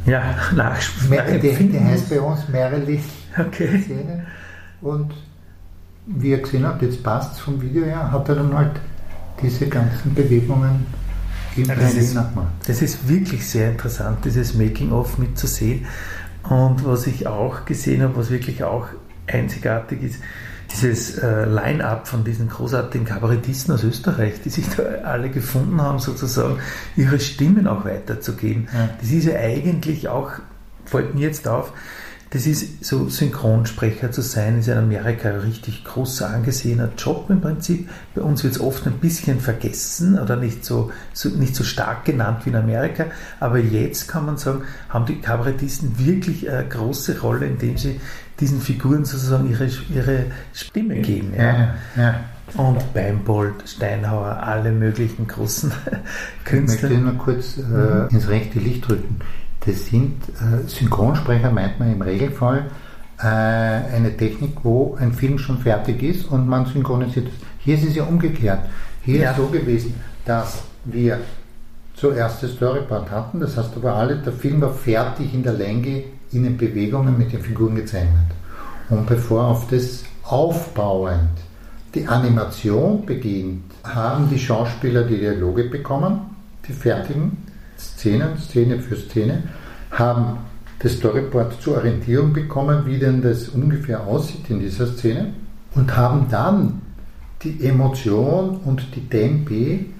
ja, 0.05 0.21
nachspielen. 0.55 1.41
Der, 1.41 1.53
der 1.53 1.85
heißt 1.85 2.09
bei 2.09 2.21
uns 2.21 2.47
Merrily 2.47 2.99
okay. 3.37 3.81
Szene. 3.81 4.25
Und 4.81 5.13
wie 6.07 6.31
er 6.31 6.39
gesehen 6.39 6.65
hat, 6.65 6.81
jetzt 6.81 7.03
passt 7.03 7.33
es 7.33 7.39
vom 7.39 7.61
Video 7.61 7.83
her, 7.83 8.11
hat 8.11 8.29
er 8.29 8.35
dann 8.35 8.55
halt 8.57 8.71
diese 9.41 9.67
ganzen 9.67 10.13
Bewegungen 10.13 10.85
im 11.55 11.65
ja, 11.65 11.75
das, 11.75 11.95
ist, 11.95 12.17
das 12.67 12.81
ist 12.81 13.09
wirklich 13.09 13.47
sehr 13.47 13.71
interessant, 13.71 14.23
dieses 14.25 14.53
Making-of 14.53 15.17
mitzusehen. 15.17 15.85
Und 16.43 16.85
was 16.85 17.07
ich 17.07 17.27
auch 17.27 17.65
gesehen 17.65 18.03
habe, 18.03 18.15
was 18.15 18.29
wirklich 18.29 18.63
auch 18.63 18.87
einzigartig 19.25 20.03
ist, 20.03 20.19
dieses 20.71 21.17
äh, 21.17 21.45
Line-up 21.45 22.07
von 22.07 22.23
diesen 22.23 22.49
großartigen 22.49 23.05
Kabarettisten 23.05 23.73
aus 23.73 23.83
Österreich, 23.83 24.41
die 24.43 24.49
sich 24.49 24.65
da 24.75 24.83
alle 25.03 25.29
gefunden 25.29 25.81
haben, 25.81 25.99
sozusagen 25.99 26.59
ihre 26.95 27.19
Stimmen 27.19 27.67
auch 27.67 27.85
weiterzugeben. 27.85 28.67
Ja. 28.73 28.89
Das 28.99 29.09
ist 29.09 29.25
ja 29.25 29.35
eigentlich 29.35 30.09
auch, 30.09 30.31
fällt 30.85 31.15
mir 31.15 31.21
jetzt 31.21 31.47
auf, 31.47 31.73
das 32.31 32.45
ist 32.45 32.83
so 32.83 33.07
Synchronsprecher 33.07 34.11
zu 34.11 34.21
sein, 34.21 34.59
ist 34.59 34.67
in 34.67 34.77
Amerika 34.77 35.29
ein 35.29 35.39
richtig 35.39 35.85
großer 35.85 36.29
angesehener 36.29 36.89
Job 36.97 37.29
im 37.29 37.39
Prinzip. 37.39 37.89
Bei 38.15 38.21
uns 38.21 38.43
wird 38.43 38.55
es 38.55 38.59
oft 38.59 38.85
ein 38.85 38.99
bisschen 38.99 39.39
vergessen 39.39 40.19
oder 40.19 40.35
nicht 40.35 40.65
so, 40.65 40.91
so, 41.13 41.29
nicht 41.29 41.55
so 41.55 41.63
stark 41.63 42.03
genannt 42.03 42.41
wie 42.43 42.49
in 42.49 42.57
Amerika. 42.57 43.05
Aber 43.39 43.59
jetzt 43.59 44.07
kann 44.07 44.25
man 44.25 44.37
sagen, 44.37 44.63
haben 44.89 45.05
die 45.05 45.21
Kabarettisten 45.21 45.97
wirklich 45.99 46.49
eine 46.49 46.67
große 46.67 47.21
Rolle, 47.21 47.45
indem 47.45 47.77
sie 47.77 48.01
diesen 48.39 48.59
Figuren 48.59 49.05
sozusagen 49.05 49.49
ihre, 49.49 49.69
ihre 49.93 50.25
Stimme 50.53 50.99
geben. 50.99 51.33
Ja. 51.35 51.43
Ja, 51.45 51.75
ja. 51.95 52.19
Und 52.55 52.93
Beimbold, 52.93 53.67
Steinhauer, 53.67 54.43
alle 54.43 54.71
möglichen 54.71 55.27
großen 55.27 55.71
Künstler. 56.45 56.89
Ich 56.89 56.97
möchte 56.97 57.03
nur 57.05 57.17
kurz 57.17 57.57
äh, 57.57 58.13
ins 58.13 58.27
rechte 58.27 58.59
Licht 58.59 58.87
drücken. 58.87 59.19
Das 59.67 59.85
sind 59.85 60.15
äh, 60.29 60.67
Synchronsprecher, 60.67 61.51
meint 61.51 61.77
man 61.77 61.91
im 61.91 62.01
Regelfall, 62.01 62.67
äh, 63.19 63.25
eine 63.25 64.15
Technik, 64.15 64.51
wo 64.63 64.95
ein 64.97 65.11
Film 65.11 65.37
schon 65.37 65.57
fertig 65.57 66.01
ist 66.01 66.25
und 66.31 66.47
man 66.47 66.65
synchronisiert. 66.65 67.27
Hier 67.59 67.75
ist 67.75 67.85
es 67.85 67.95
ja 67.95 68.03
umgekehrt. 68.03 68.61
Hier 69.03 69.19
ja. 69.19 69.31
ist 69.31 69.37
so 69.37 69.47
gewesen, 69.47 69.93
dass 70.25 70.63
wir 70.85 71.19
zuerst 71.95 72.43
das 72.43 72.51
Storyboard 72.51 73.11
hatten, 73.11 73.41
das 73.41 73.57
heißt 73.57 73.75
aber 73.75 73.95
alle, 73.95 74.15
der 74.17 74.31
Film 74.31 74.61
war 74.61 74.73
fertig 74.73 75.33
in 75.33 75.43
der 75.43 75.53
Länge 75.53 76.03
in 76.31 76.43
den 76.43 76.57
Bewegungen 76.57 77.17
mit 77.17 77.33
den 77.33 77.41
Figuren 77.41 77.75
gezeichnet. 77.75 78.27
Und 78.89 79.05
bevor 79.05 79.45
auf 79.47 79.67
das 79.67 80.05
aufbauend 80.23 81.29
die 81.93 82.07
Animation 82.07 83.05
beginnt, 83.05 83.63
haben 83.83 84.29
die 84.29 84.39
Schauspieler 84.39 85.03
die 85.03 85.17
Dialoge 85.17 85.65
bekommen, 85.65 86.19
die 86.67 86.73
fertigen, 86.73 87.37
Szenen, 87.77 88.37
Szene 88.37 88.79
für 88.79 88.95
Szene, 88.95 89.43
haben 89.91 90.37
das 90.79 90.93
Storyboard 90.93 91.61
zur 91.61 91.77
Orientierung 91.77 92.33
bekommen, 92.33 92.85
wie 92.85 92.99
denn 92.99 93.21
das 93.21 93.49
ungefähr 93.49 94.05
aussieht 94.05 94.49
in 94.49 94.59
dieser 94.59 94.87
Szene 94.87 95.33
und 95.73 95.95
haben 95.95 96.27
dann 96.29 96.81
die 97.43 97.65
Emotion 97.65 98.57
und 98.63 98.83
die 98.95 99.07
Tempi 99.07 99.93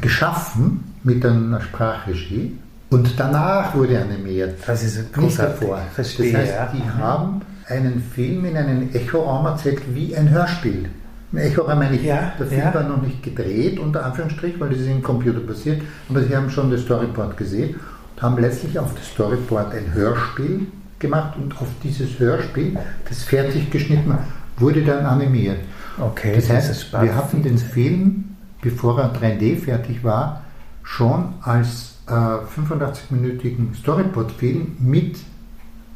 geschaffen 0.00 0.94
mit 1.02 1.24
einer 1.24 1.60
Sprachregie 1.60 2.56
und 2.90 3.18
danach 3.18 3.74
wurde 3.74 4.00
animiert. 4.00 4.58
Das 4.66 4.82
ist 4.82 5.12
großartig. 5.12 5.68
Verstehe, 5.94 6.32
das 6.32 6.40
heißt, 6.42 6.54
ja. 6.54 6.72
die 6.74 6.90
haben 6.90 7.40
einen 7.68 8.02
Film 8.02 8.44
in 8.44 8.56
einen 8.56 8.94
Echoraum 8.94 9.46
erzählt 9.46 9.80
wie 9.94 10.14
ein 10.16 10.28
Hörspiel. 10.28 10.88
Ich 11.32 11.56
habe 11.56 11.76
meine 11.76 11.94
ich, 11.94 12.02
ja, 12.02 12.32
der 12.38 12.46
Film 12.48 12.60
ja. 12.60 12.74
war 12.74 12.82
noch 12.82 13.00
nicht 13.00 13.22
gedreht, 13.22 13.78
unter 13.78 14.04
Anführungsstrich, 14.04 14.58
weil 14.58 14.70
das 14.70 14.80
ist 14.80 14.88
im 14.88 15.00
Computer 15.00 15.38
passiert, 15.38 15.80
aber 16.08 16.22
sie 16.24 16.36
haben 16.36 16.50
schon 16.50 16.72
das 16.72 16.80
Storyboard 16.80 17.36
gesehen 17.36 17.76
haben 18.20 18.38
letztlich 18.38 18.78
auf 18.78 18.94
das 18.94 19.06
Storyboard 19.08 19.74
ein 19.74 19.94
Hörspiel 19.94 20.66
gemacht 20.98 21.36
und 21.36 21.60
auf 21.60 21.68
dieses 21.82 22.18
Hörspiel, 22.18 22.78
das 23.08 23.22
fertig 23.22 23.70
geschnitten 23.70 24.16
wurde 24.58 24.84
dann 24.84 25.06
animiert. 25.06 25.58
Okay, 25.98 26.34
das 26.36 26.50
heißt, 26.50 26.92
wir 26.92 27.14
hatten 27.14 27.42
den 27.42 27.58
Film, 27.58 28.36
bevor 28.60 29.00
er 29.00 29.14
3D 29.14 29.58
fertig 29.58 30.04
war, 30.04 30.42
schon 30.82 31.34
als 31.42 31.98
äh, 32.06 32.12
85-minütigen 32.12 33.74
Storyboard-Film 33.74 34.76
mit 34.78 35.18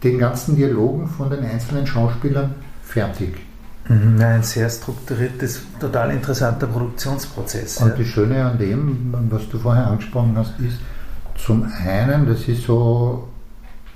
den 0.03 0.19
ganzen 0.19 0.57
Dialogen 0.57 1.09
von 1.09 1.31
den 1.31 1.45
einzelnen 1.45 1.87
Schauspielern 1.87 2.55
fertig. 2.83 3.35
Mhm, 3.89 4.21
ein 4.21 4.43
sehr 4.43 4.71
strukturiertes, 4.71 5.63
total 5.79 6.11
interessanter 6.11 6.67
Produktionsprozess. 6.67 7.79
Und 7.79 7.91
ja. 7.91 7.95
das 7.97 8.07
Schöne 8.07 8.45
an 8.45 8.59
dem, 8.59 9.15
was 9.31 9.49
du 9.49 9.59
vorher 9.59 9.87
angesprochen 9.87 10.35
hast, 10.37 10.59
ist 10.61 10.79
zum 11.37 11.67
einen, 11.85 12.27
das 12.27 12.49
ist 12.49 12.65
so 12.65 13.29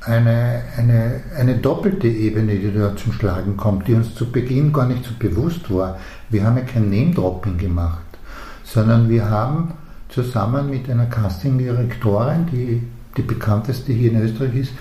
eine, 0.05 0.63
eine, 0.77 1.21
eine 1.37 1.57
doppelte 1.57 2.09
Ebene, 2.09 2.57
die 2.57 2.73
da 2.73 2.95
zum 2.97 3.13
Schlagen 3.13 3.57
kommt, 3.57 3.89
die 3.89 3.95
uns 3.95 4.15
zu 4.15 4.31
Beginn 4.31 4.73
gar 4.73 4.87
nicht 4.87 5.05
so 5.05 5.11
bewusst 5.19 5.73
war. 5.73 5.99
Wir 6.31 6.45
haben 6.45 6.57
ja 6.57 6.65
kein 6.65 6.89
Name-Dropping 6.91 7.59
gemacht, 7.59 8.07
sondern 8.65 9.09
wir 9.09 9.29
haben 9.29 9.73
zusammen 10.09 10.71
mit 10.71 10.89
einer 10.89 11.07
Casting-Direktorin, 11.07 12.47
die 12.51 12.83
die 13.17 13.23
bekannteste 13.23 13.93
hier 13.93 14.13
in 14.13 14.23
Österreich 14.23 14.55
ist, 14.55 14.73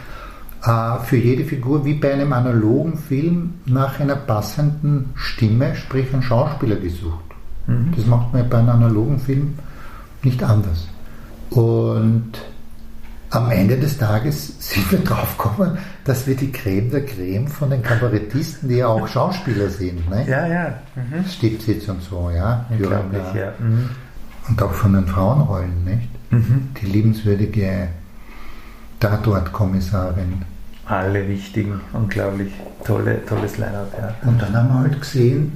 äh, 0.63 0.99
für 1.03 1.17
jede 1.17 1.43
Figur 1.43 1.83
wie 1.85 1.95
bei 1.95 2.13
einem 2.13 2.33
analogen 2.33 2.97
Film 2.97 3.55
nach 3.65 3.99
einer 3.99 4.15
passenden 4.15 5.09
Stimme, 5.15 5.75
sprich 5.75 6.13
einem 6.13 6.21
Schauspieler 6.21 6.75
gesucht. 6.75 7.25
Mhm. 7.65 7.93
Das 7.95 8.05
macht 8.05 8.33
man 8.33 8.47
bei 8.49 8.59
einem 8.59 8.69
analogen 8.69 9.19
Film 9.19 9.55
nicht 10.23 10.43
anders. 10.43 10.87
Und 11.49 12.33
am 13.29 13.51
Ende 13.51 13.77
des 13.77 13.97
Tages 13.97 14.53
sind 14.59 14.91
wir 14.91 14.99
draufgekommen, 14.99 15.77
dass 16.05 16.27
wir 16.27 16.35
die 16.35 16.51
Creme 16.51 16.89
der 16.89 17.05
Creme 17.05 17.47
von 17.47 17.69
den 17.69 17.81
Kabarettisten, 17.81 18.69
die 18.69 18.75
ja 18.75 18.87
auch 18.87 19.07
Schauspieler 19.07 19.69
sind, 19.69 20.09
ne? 20.09 20.25
ja, 20.27 20.47
ja. 20.47 20.73
Mhm. 20.95 21.25
Stipsitz 21.25 21.87
und 21.89 22.01
so, 22.01 22.29
ja. 22.29 22.65
Unglaublich, 22.69 23.33
ja. 23.35 23.53
Mhm. 23.59 23.89
Und 24.47 24.61
auch 24.61 24.73
von 24.73 24.93
den 24.93 25.05
Frauenrollen, 25.07 25.83
nicht? 25.83 26.31
Mhm. 26.31 26.69
Die 26.81 26.85
liebenswürdige 26.85 27.89
Tatortkommissarin. 28.99 30.43
Alle 30.85 31.27
wichtigen, 31.27 31.81
unglaublich 31.91 32.53
tolle, 32.85 33.25
tolles 33.25 33.57
Line-Up, 33.57 33.93
ja. 33.99 34.29
Und 34.29 34.41
dann 34.41 34.55
haben 34.55 34.69
wir 34.69 34.79
halt 34.79 35.01
gesehen, 35.01 35.51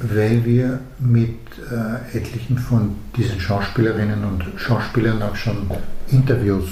weil 0.00 0.44
wir 0.44 0.80
mit 0.98 1.36
äh, 1.70 2.16
etlichen 2.16 2.58
von 2.58 2.96
diesen 3.16 3.40
Schauspielerinnen 3.40 4.24
und 4.24 4.44
Schauspielern 4.56 5.22
auch 5.22 5.36
schon 5.36 5.70
Interviews 6.08 6.68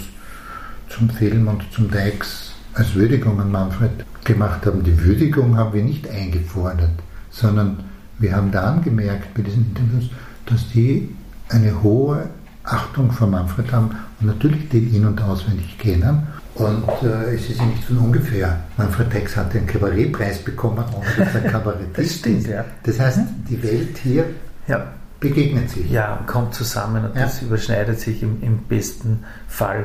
zum 0.89 1.11
Film 1.11 1.49
und 1.49 1.63
zum 1.73 1.91
Dex 1.91 2.53
als 2.75 2.95
Würdigung 2.95 3.41
an 3.41 3.51
Manfred 3.51 4.05
gemacht 4.25 4.67
haben. 4.67 4.83
Die 4.83 5.03
Würdigung 5.03 5.57
haben 5.57 5.73
wir 5.75 5.83
nicht 5.83 6.09
eingefordert, 6.09 6.91
sondern 7.31 7.79
wir 8.19 8.35
haben 8.35 8.51
dann 8.51 8.83
gemerkt 8.83 9.35
bei 9.35 9.43
diesen 9.43 9.67
Interviews, 9.67 10.11
dass 10.47 10.69
die 10.69 11.09
eine 11.49 11.83
hohe 11.83 12.29
Achtung 12.65 13.13
vor 13.13 13.29
Manfred 13.29 13.73
haben 13.73 13.91
und 14.21 14.27
natürlich 14.27 14.69
den 14.69 14.93
in- 14.95 15.07
und 15.07 15.21
auswendig 15.23 15.79
kennen. 15.79 16.27
Und 16.57 16.85
äh, 17.03 17.35
es 17.35 17.51
ist 17.51 17.59
ja 17.59 17.67
nicht 17.67 17.85
von 17.85 17.99
ungefähr. 17.99 18.59
Manfred 18.77 19.11
Tex 19.11 19.37
hat 19.37 19.53
den 19.53 19.67
Kabarettpreis 19.67 20.39
bekommen, 20.39 20.85
ohne 20.95 21.25
dass 21.25 21.35
er 21.35 21.41
Kabarettist 21.51 21.99
das 21.99 22.19
stimmt. 22.19 22.47
Ja. 22.47 22.65
Das 22.83 22.99
heißt, 22.99 23.21
die 23.49 23.63
Welt 23.63 23.99
hier 24.03 24.25
ja. 24.67 24.87
begegnet 25.21 25.71
sich. 25.71 25.91
Ja, 25.91 26.25
kommt 26.27 26.55
zusammen 26.55 27.05
und 27.05 27.15
ja. 27.15 27.23
das 27.23 27.43
überschneidet 27.43 28.01
sich 28.01 28.23
im, 28.23 28.43
im 28.43 28.59
besten 28.59 29.25
Fall. 29.49 29.85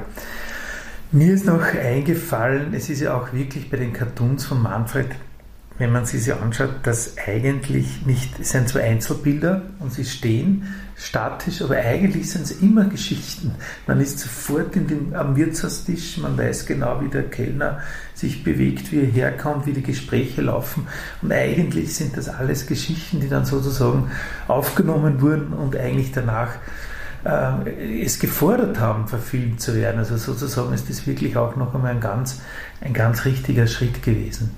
Mir 1.11 1.33
ist 1.33 1.45
noch 1.45 1.61
eingefallen, 1.61 2.73
es 2.73 2.89
ist 2.89 3.01
ja 3.01 3.15
auch 3.15 3.33
wirklich 3.33 3.69
bei 3.69 3.77
den 3.77 3.91
Cartoons 3.91 4.45
von 4.45 4.61
Manfred 4.61 5.07
wenn 5.81 5.91
man 5.91 6.05
sie 6.05 6.19
sich 6.19 6.33
anschaut, 6.35 6.69
dass 6.83 7.15
eigentlich 7.17 8.05
nicht, 8.05 8.39
es 8.39 8.51
sind 8.51 8.69
zwar 8.69 8.83
Einzelbilder 8.83 9.63
und 9.79 9.91
sie 9.91 10.05
stehen 10.05 10.67
statisch, 11.01 11.61
aber 11.61 11.77
eigentlich 11.77 12.29
sind 12.29 12.43
es 12.43 12.51
immer 12.61 12.85
Geschichten. 12.85 13.55
Man 13.87 13.99
ist 13.99 14.19
sofort 14.19 14.75
dem, 14.75 15.13
am 15.15 15.35
Wirtshaustisch, 15.35 16.17
man 16.17 16.37
weiß 16.37 16.67
genau, 16.67 17.01
wie 17.01 17.09
der 17.09 17.23
Kellner 17.23 17.79
sich 18.13 18.43
bewegt, 18.43 18.91
wie 18.91 18.99
er 18.99 19.07
herkommt, 19.07 19.65
wie 19.65 19.73
die 19.73 19.81
Gespräche 19.81 20.41
laufen. 20.43 20.87
Und 21.21 21.31
eigentlich 21.31 21.95
sind 21.95 22.17
das 22.17 22.29
alles 22.29 22.67
Geschichten, 22.67 23.19
die 23.19 23.29
dann 23.29 23.45
sozusagen 23.45 24.11
aufgenommen 24.47 25.21
wurden 25.21 25.53
und 25.53 25.75
eigentlich 25.75 26.11
danach 26.11 26.49
äh, 27.25 28.03
es 28.03 28.19
gefordert 28.19 28.79
haben, 28.79 29.07
verfilmt 29.07 29.59
zu 29.59 29.75
werden. 29.75 29.97
Also 29.97 30.17
sozusagen 30.17 30.71
ist 30.73 30.87
das 30.87 31.07
wirklich 31.07 31.35
auch 31.35 31.55
noch 31.55 31.73
einmal 31.73 31.91
ein 31.91 31.99
ganz, 31.99 32.41
ein 32.79 32.93
ganz 32.93 33.25
richtiger 33.25 33.65
Schritt 33.65 34.03
gewesen. 34.03 34.51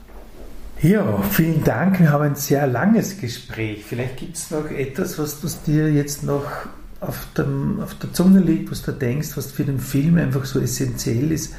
Ja, 0.83 1.21
vielen 1.21 1.63
Dank. 1.63 2.01
Wir 2.01 2.11
haben 2.11 2.23
ein 2.25 2.35
sehr 2.35 2.67
langes 2.67 3.17
Gespräch. 3.17 3.85
Vielleicht 3.87 4.17
gibt 4.17 4.35
es 4.35 4.51
noch 4.51 4.69
etwas, 4.69 5.17
was, 5.17 5.41
was 5.41 5.63
dir 5.63 5.89
jetzt 5.89 6.23
noch 6.23 6.43
auf, 6.99 7.25
dem, 7.37 7.79
auf 7.79 7.93
der 7.95 8.11
Zunge 8.11 8.41
liegt, 8.41 8.69
was 8.69 8.81
du 8.81 8.91
denkst, 8.91 9.29
was 9.37 9.53
für 9.53 9.63
den 9.63 9.79
Film 9.79 10.17
einfach 10.17 10.43
so 10.43 10.59
essentiell 10.59 11.31
ist 11.31 11.53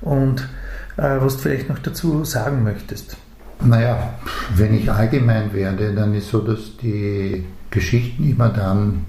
und 0.00 0.48
äh, 0.96 1.16
was 1.18 1.34
du 1.34 1.42
vielleicht 1.42 1.68
noch 1.68 1.80
dazu 1.80 2.24
sagen 2.24 2.62
möchtest. 2.62 3.16
Naja, 3.64 4.14
wenn 4.54 4.72
ich 4.74 4.88
allgemein 4.88 5.52
werde, 5.52 5.92
dann 5.92 6.14
ist 6.14 6.28
so, 6.28 6.38
dass 6.38 6.76
die 6.80 7.44
Geschichten 7.70 8.30
immer 8.30 8.50
dann 8.50 9.06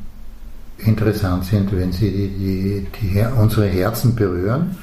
interessant 0.80 1.46
sind, 1.46 1.72
wenn 1.78 1.92
sie 1.92 2.10
die, 2.10 2.88
die, 2.92 3.14
die, 3.14 3.24
unsere 3.40 3.68
Herzen 3.68 4.16
berühren. 4.16 4.76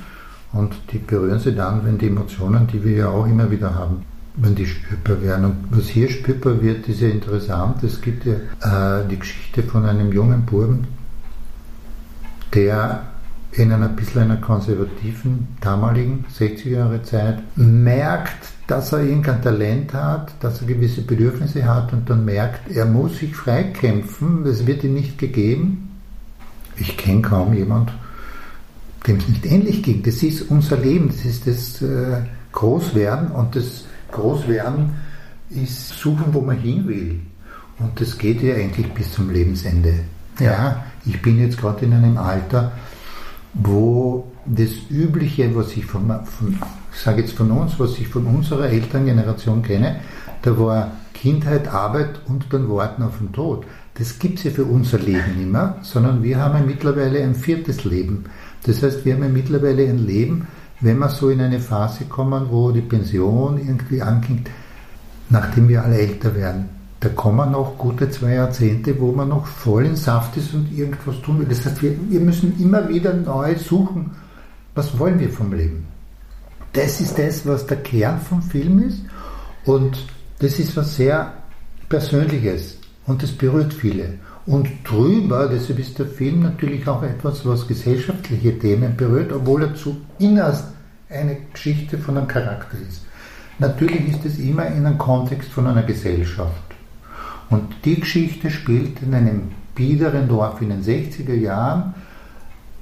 Und 0.52 0.76
die 0.92 0.98
berühren 0.98 1.40
sie 1.40 1.56
dann, 1.56 1.84
wenn 1.84 1.98
die 1.98 2.06
Emotionen, 2.06 2.68
die 2.68 2.84
wir 2.84 2.96
ja 2.96 3.08
auch 3.08 3.26
immer 3.26 3.50
wieder 3.50 3.74
haben, 3.74 4.04
wenn 4.36 4.54
die 4.54 4.66
spürbar 4.66 5.22
werden. 5.22 5.44
Und 5.46 5.56
was 5.70 5.88
hier 5.88 6.08
spürbar 6.08 6.62
wird, 6.62 6.86
ist 6.88 7.00
ja 7.00 7.08
interessant. 7.08 7.82
Es 7.82 8.00
gibt 8.00 8.24
ja 8.26 9.00
äh, 9.02 9.08
die 9.08 9.18
Geschichte 9.18 9.62
von 9.62 9.84
einem 9.84 10.12
jungen 10.12 10.44
Buben, 10.44 10.86
der 12.54 13.02
in 13.52 13.72
einer 13.72 13.88
bisschen 13.88 14.22
einer 14.22 14.36
konservativen, 14.36 15.48
damaligen 15.60 16.26
60er 16.38 16.68
Jahre 16.68 17.02
Zeit 17.02 17.42
merkt, 17.56 18.52
dass 18.66 18.92
er 18.92 19.00
irgendein 19.00 19.40
Talent 19.40 19.94
hat, 19.94 20.34
dass 20.40 20.60
er 20.60 20.66
gewisse 20.66 21.00
Bedürfnisse 21.00 21.64
hat 21.64 21.92
und 21.94 22.10
dann 22.10 22.26
merkt, 22.26 22.70
er 22.70 22.84
muss 22.84 23.18
sich 23.18 23.34
freikämpfen, 23.34 24.44
es 24.44 24.66
wird 24.66 24.84
ihm 24.84 24.94
nicht 24.94 25.16
gegeben. 25.16 25.90
Ich 26.76 26.98
kenne 26.98 27.22
kaum 27.22 27.54
jemand, 27.54 27.92
dem 29.06 29.16
es 29.16 29.28
nicht 29.28 29.46
ähnlich 29.46 29.82
ging. 29.82 30.02
Das 30.02 30.22
ist 30.22 30.50
unser 30.50 30.76
Leben, 30.76 31.08
das 31.08 31.24
ist 31.24 31.46
das 31.46 31.80
äh, 31.80 32.20
Großwerden 32.52 33.30
und 33.30 33.56
das 33.56 33.85
groß 34.16 34.48
werden, 34.48 34.94
ist 35.50 35.90
suchen, 35.90 36.26
wo 36.32 36.40
man 36.40 36.58
hin 36.58 36.86
will. 36.88 37.20
Und 37.78 38.00
das 38.00 38.18
geht 38.18 38.42
ja 38.42 38.54
eigentlich 38.54 38.92
bis 38.92 39.12
zum 39.12 39.30
Lebensende. 39.30 39.94
Ja, 40.40 40.84
ich 41.04 41.20
bin 41.22 41.40
jetzt 41.40 41.58
gerade 41.58 41.84
in 41.84 41.92
einem 41.92 42.18
Alter, 42.18 42.72
wo 43.54 44.32
das 44.44 44.70
Übliche, 44.90 45.54
was 45.54 45.76
ich 45.76 45.84
von, 45.84 46.08
von 46.24 46.58
ich 46.92 47.00
sage 47.00 47.22
jetzt 47.22 47.34
von 47.34 47.50
uns, 47.50 47.78
was 47.78 47.98
ich 47.98 48.08
von 48.08 48.26
unserer 48.26 48.68
Elterngeneration 48.68 49.62
kenne, 49.62 50.00
da 50.42 50.58
war 50.58 50.92
Kindheit, 51.12 51.68
Arbeit 51.68 52.20
und 52.26 52.46
dann 52.50 52.68
Warten 52.68 53.02
auf 53.02 53.18
den 53.18 53.32
Tod. 53.32 53.64
Das 53.94 54.18
gibt 54.18 54.38
es 54.38 54.44
ja 54.44 54.50
für 54.50 54.64
unser 54.64 54.98
Leben 54.98 55.36
nicht 55.38 55.50
mehr, 55.50 55.78
sondern 55.82 56.22
wir 56.22 56.38
haben 56.38 56.58
ja 56.58 56.64
mittlerweile 56.64 57.22
ein 57.22 57.34
viertes 57.34 57.84
Leben. 57.84 58.24
Das 58.64 58.82
heißt, 58.82 59.04
wir 59.04 59.14
haben 59.14 59.22
ja 59.22 59.28
mittlerweile 59.28 59.88
ein 59.88 60.06
Leben, 60.06 60.46
wenn 60.80 60.98
wir 60.98 61.08
so 61.08 61.30
in 61.30 61.40
eine 61.40 61.60
Phase 61.60 62.04
kommen, 62.04 62.46
wo 62.50 62.70
die 62.70 62.82
Pension 62.82 63.58
irgendwie 63.58 64.02
angeht, 64.02 64.50
nachdem 65.30 65.68
wir 65.68 65.82
alle 65.82 65.98
älter 65.98 66.34
werden, 66.34 66.68
da 67.00 67.08
kommen 67.10 67.52
noch 67.52 67.76
gute 67.76 68.10
zwei 68.10 68.34
Jahrzehnte, 68.34 68.98
wo 69.00 69.12
man 69.12 69.28
noch 69.28 69.46
voll 69.46 69.86
in 69.86 69.96
Saft 69.96 70.36
ist 70.36 70.54
und 70.54 70.72
irgendwas 70.72 71.20
tun 71.22 71.38
will. 71.38 71.46
Das 71.46 71.64
heißt, 71.64 71.82
wir, 71.82 71.94
wir 72.08 72.20
müssen 72.20 72.58
immer 72.60 72.88
wieder 72.88 73.12
neu 73.14 73.54
suchen, 73.56 74.12
was 74.74 74.98
wollen 74.98 75.18
wir 75.20 75.30
vom 75.30 75.52
Leben. 75.52 75.86
Das 76.72 77.00
ist 77.00 77.18
das, 77.18 77.46
was 77.46 77.66
der 77.66 77.78
Kern 77.78 78.20
vom 78.20 78.42
Film 78.42 78.82
ist 78.82 79.00
und 79.64 80.06
das 80.38 80.58
ist 80.58 80.76
was 80.76 80.96
sehr 80.96 81.32
Persönliches 81.88 82.78
und 83.06 83.22
das 83.22 83.32
berührt 83.32 83.72
viele. 83.72 84.18
Und 84.46 84.68
drüber, 84.84 85.48
deshalb 85.48 85.80
ist 85.80 85.98
der 85.98 86.06
Film 86.06 86.42
natürlich 86.42 86.86
auch 86.86 87.02
etwas, 87.02 87.44
was 87.44 87.66
gesellschaftliche 87.66 88.56
Themen 88.58 88.96
berührt, 88.96 89.32
obwohl 89.32 89.64
er 89.64 89.74
zu 89.74 89.96
innerst 90.20 90.68
eine 91.10 91.36
Geschichte 91.52 91.98
von 91.98 92.16
einem 92.16 92.28
Charakter 92.28 92.76
ist. 92.88 93.04
Natürlich 93.58 94.08
ist 94.08 94.24
es 94.24 94.38
immer 94.38 94.66
in 94.66 94.86
einem 94.86 94.98
Kontext 94.98 95.50
von 95.50 95.66
einer 95.66 95.82
Gesellschaft. 95.82 96.62
Und 97.50 97.74
die 97.84 98.00
Geschichte 98.00 98.50
spielt 98.50 99.02
in 99.02 99.14
einem 99.14 99.50
biederen 99.74 100.28
Dorf 100.28 100.60
in 100.62 100.68
den 100.68 100.82
60er 100.82 101.34
Jahren, 101.34 101.94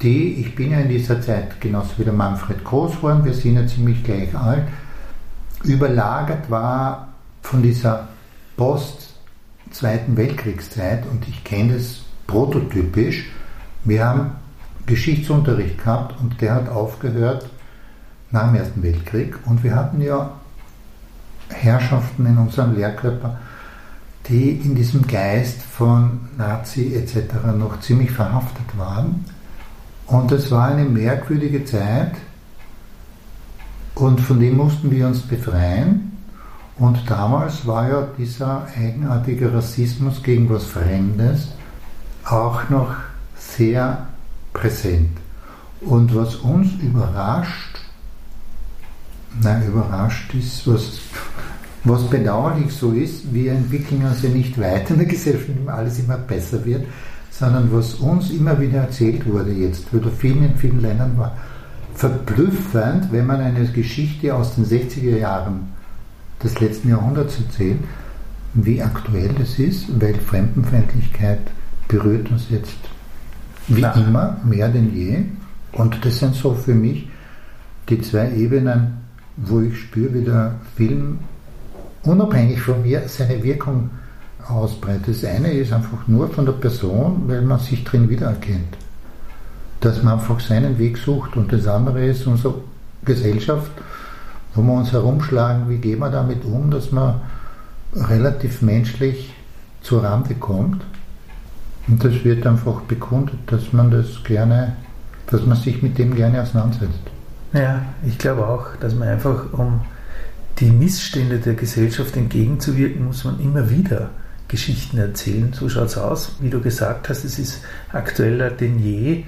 die, 0.03 0.35
ich 0.35 0.55
bin 0.55 0.73
ja 0.73 0.81
in 0.81 0.89
dieser 0.89 1.21
Zeit 1.23 1.61
genauso 1.61 1.91
wie 1.97 2.05
der 2.05 2.13
Manfred 2.13 2.63
groß 2.63 2.97
geworden, 2.97 3.25
wir 3.25 3.33
sind 3.33 3.55
ja 3.55 3.67
ziemlich 3.67 4.03
gleich 4.05 4.35
alt, 4.35 4.65
überlagert 5.63 6.51
war 6.51 7.09
von 7.41 7.63
dieser 7.63 8.09
Post- 8.57 9.14
Zweiten 9.75 10.17
Weltkriegszeit 10.17 11.05
und 11.11 11.27
ich 11.29 11.43
kenne 11.43 11.75
das 11.75 12.03
prototypisch. 12.29 13.29
Wir 13.83 14.05
haben 14.07 14.31
Geschichtsunterricht 14.87 15.79
gehabt 15.79 16.15
und 16.21 16.41
der 16.41 16.55
hat 16.55 16.69
aufgehört 16.69 17.51
nach 18.31 18.47
dem 18.47 18.55
Ersten 18.55 18.83
Weltkrieg 18.85 19.37
und 19.47 19.65
wir 19.65 19.75
hatten 19.75 20.01
ja 20.01 20.31
Herrschaften 21.49 22.25
in 22.25 22.39
unserem 22.39 22.77
Lehrkörper, 22.77 23.39
die 24.29 24.53
in 24.53 24.77
diesem 24.77 25.09
Geist 25.09 25.61
von 25.63 26.21
Nazi 26.39 26.95
etc. 26.95 27.35
noch 27.59 27.81
ziemlich 27.81 28.13
verhaftet 28.13 28.79
waren. 28.79 29.25
Und 30.07 30.31
es 30.31 30.53
war 30.53 30.69
eine 30.69 30.85
merkwürdige 30.85 31.65
Zeit 31.65 32.13
und 33.97 34.21
von 34.21 34.39
dem 34.39 34.57
mussten 34.57 34.93
wir 34.93 35.09
uns 35.09 35.23
befreien. 35.23 36.14
Und 36.79 37.09
damals 37.09 37.67
war 37.67 37.89
ja 37.89 38.09
dieser 38.19 38.67
eigenartige 38.77 39.53
Rassismus 39.53 40.23
gegen 40.23 40.51
was 40.51 40.65
Fremdes 40.65 41.53
auch 42.25 42.69
noch 42.69 42.95
sehr 43.37 44.09
präsent. 44.53 45.11
Und 45.81 46.15
was 46.15 46.37
uns 46.37 46.73
überrascht, 46.83 47.79
na 49.41 49.63
überrascht 49.65 50.35
ist, 50.35 50.67
was, 50.67 51.01
was 51.85 52.09
bedauerlich 52.09 52.73
so 52.73 52.93
ist, 52.93 53.33
wir 53.33 53.53
entwickeln 53.53 54.05
uns 54.05 54.23
ja 54.23 54.31
nicht 54.31 54.59
weiter 54.59 54.93
in 54.93 54.99
der 54.99 55.07
Gesellschaft, 55.15 55.49
indem 55.49 55.69
alles 55.69 55.99
immer 55.99 56.17
besser 56.17 56.65
wird, 56.65 56.87
sondern 57.31 57.73
was 57.73 57.95
uns 57.95 58.31
immer 58.31 58.59
wieder 58.61 58.81
erzählt 58.83 59.27
wurde 59.27 59.53
jetzt, 59.53 59.93
oder 59.93 60.11
vielen 60.11 60.45
in 60.45 60.57
vielen 60.57 60.81
Ländern 60.81 61.19
war, 61.19 61.37
verblüffend, 61.95 63.13
wenn 63.13 63.27
man 63.27 63.41
eine 63.41 63.65
Geschichte 63.67 64.35
aus 64.35 64.57
den 64.57 64.65
60er 64.65 65.19
Jahren 65.19 65.74
des 66.45 66.61
letzten 66.61 66.91
Jahrhunderts 66.91 67.39
erzählt, 67.39 67.79
wie 68.53 68.83
aktuell 68.83 69.31
das 69.37 69.59
ist, 69.59 70.01
weil 70.01 70.15
Fremdenfeindlichkeit 70.15 71.41
berührt 71.89 72.31
uns 72.31 72.51
jetzt 72.51 72.77
wie 73.67 73.81
Na. 73.81 73.93
immer 73.93 74.37
mehr 74.45 74.69
denn 74.69 74.95
je. 74.95 75.25
Und 75.73 76.05
das 76.05 76.19
sind 76.19 76.35
so 76.35 76.55
für 76.55 76.75
mich 76.75 77.09
die 77.89 78.01
zwei 78.01 78.31
Ebenen, 78.33 78.99
wo 79.37 79.61
ich 79.61 79.79
spüre, 79.79 80.15
wie 80.15 80.23
der 80.23 80.55
Film 80.77 81.19
unabhängig 82.05 82.61
von 82.61 82.83
mir 82.83 83.03
seine 83.09 83.43
Wirkung 83.43 83.91
ausbreitet. 84.47 85.09
Das 85.09 85.25
eine 85.25 85.53
ist 85.53 85.73
einfach 85.73 86.07
nur 86.07 86.29
von 86.29 86.47
der 86.47 86.53
Person, 86.53 87.25
weil 87.27 87.43
man 87.43 87.59
sich 87.59 87.83
drin 87.83 88.09
wiedererkennt. 88.09 88.77
Dass 89.81 90.03
man 90.03 90.15
einfach 90.15 90.39
seinen 90.41 90.79
Weg 90.79 90.99
sucht 90.99 91.37
und 91.37 91.53
das 91.53 91.67
andere 91.67 92.07
ist 92.07 92.27
unsere 92.27 92.55
Gesellschaft, 93.05 93.71
wo 94.55 94.63
wir 94.63 94.73
uns 94.73 94.93
herumschlagen, 94.93 95.69
wie 95.69 95.79
gehen 95.79 95.99
wir 95.99 96.11
damit 96.11 96.45
um, 96.45 96.71
dass 96.71 96.93
man 96.93 97.21
relativ 97.95 98.63
menschlich 98.63 99.35
zur 99.83 100.05
Rande 100.05 100.35
kommt. 100.35 100.83
Und 101.87 102.03
das 102.03 102.25
wird 102.25 102.47
einfach 102.47 102.81
bekundet, 102.83 103.39
dass 103.47 103.73
man 103.73 103.91
das 103.91 104.25
gerne, 104.25 104.77
dass 105.27 105.45
man 105.45 105.57
sich 105.57 105.83
mit 105.83 105.99
dem 105.99 106.15
gerne 106.15 106.43
auseinandersetzt. 106.43 107.01
Ja, 107.53 107.85
ich 108.07 108.19
glaube 108.19 108.47
auch, 108.47 108.77
dass 108.81 108.95
man 108.95 109.09
einfach, 109.09 109.53
um 109.53 109.81
die 110.59 110.71
Missstände 110.71 111.39
der 111.39 111.55
Gesellschaft 111.55 112.17
entgegenzuwirken, 112.17 113.05
muss 113.05 113.25
man 113.25 113.39
immer 113.41 113.71
wieder 113.71 114.11
Geschichten 114.49 114.99
erzählen. 114.99 115.53
So 115.53 115.69
schaut 115.69 115.87
es 115.87 115.99
aus. 115.99 116.37
Wie 116.41 116.51
du 116.51 116.61
gesagt 116.61 117.09
hast, 117.09 117.25
es 117.25 117.39
ist 117.39 117.61
aktueller 117.93 118.51
denn 118.51 118.79
je. 118.79 119.25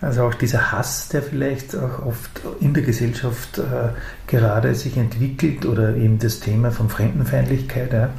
Also 0.00 0.24
auch 0.24 0.34
dieser 0.34 0.72
Hass, 0.72 1.08
der 1.08 1.22
vielleicht 1.22 1.74
auch 1.76 2.04
oft 2.04 2.42
in 2.60 2.74
der 2.74 2.82
Gesellschaft 2.82 3.58
äh, 3.58 3.62
gerade 4.26 4.74
sich 4.74 4.96
entwickelt 4.96 5.64
oder 5.64 5.96
eben 5.96 6.18
das 6.18 6.40
Thema 6.40 6.70
von 6.70 6.90
Fremdenfeindlichkeit. 6.90 7.92
Ja. 7.92 8.10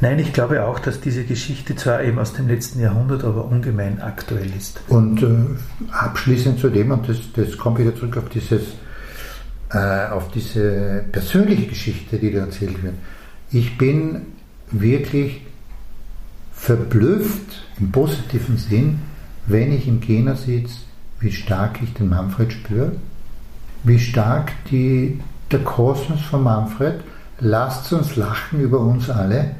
Nein, 0.00 0.18
ich 0.18 0.32
glaube 0.32 0.64
auch, 0.64 0.78
dass 0.78 1.00
diese 1.00 1.24
Geschichte 1.24 1.76
zwar 1.76 2.02
eben 2.02 2.18
aus 2.18 2.32
dem 2.32 2.48
letzten 2.48 2.80
Jahrhundert, 2.80 3.24
aber 3.24 3.44
ungemein 3.44 4.00
aktuell 4.00 4.50
ist. 4.56 4.80
Und 4.88 5.22
äh, 5.22 5.92
abschließend 5.92 6.58
zu 6.58 6.70
dem, 6.70 6.90
und 6.92 7.08
das, 7.08 7.18
das 7.34 7.58
kommt 7.58 7.78
wieder 7.78 7.94
zurück 7.94 8.16
auf 8.16 8.28
dieses 8.30 8.62
äh, 9.72 10.08
auf 10.08 10.30
diese 10.30 11.04
persönliche 11.12 11.66
Geschichte, 11.66 12.18
die 12.18 12.32
da 12.32 12.40
erzählt 12.40 12.82
wird. 12.82 12.94
Ich 13.50 13.78
bin 13.78 14.22
wirklich 14.70 15.42
verblüfft 16.52 17.64
im 17.78 17.90
positiven 17.90 18.56
Sinn, 18.56 19.00
wenn 19.46 19.72
ich 19.72 19.88
im 19.88 20.00
Kino 20.00 20.34
sitze 20.34 20.74
wie 21.22 21.32
stark 21.32 21.80
ich 21.82 21.94
den 21.94 22.08
Manfred 22.08 22.52
spüre, 22.52 22.92
wie 23.84 23.98
stark 23.98 24.52
die, 24.70 25.20
der 25.50 25.60
Kosmos 25.60 26.20
von 26.20 26.42
Manfred, 26.42 27.00
lasst 27.40 27.92
uns 27.92 28.16
lachen 28.16 28.60
über 28.60 28.80
uns 28.80 29.08
alle 29.08 29.54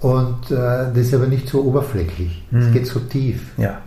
und 0.00 0.50
äh, 0.50 0.56
das 0.56 0.98
ist 0.98 1.14
aber 1.14 1.26
nicht 1.26 1.48
so 1.48 1.62
oberflächlich, 1.62 2.42
es 2.50 2.66
mhm. 2.66 2.72
geht 2.72 2.86
so 2.86 2.98
tief. 3.00 3.40
Ja. 3.56 3.80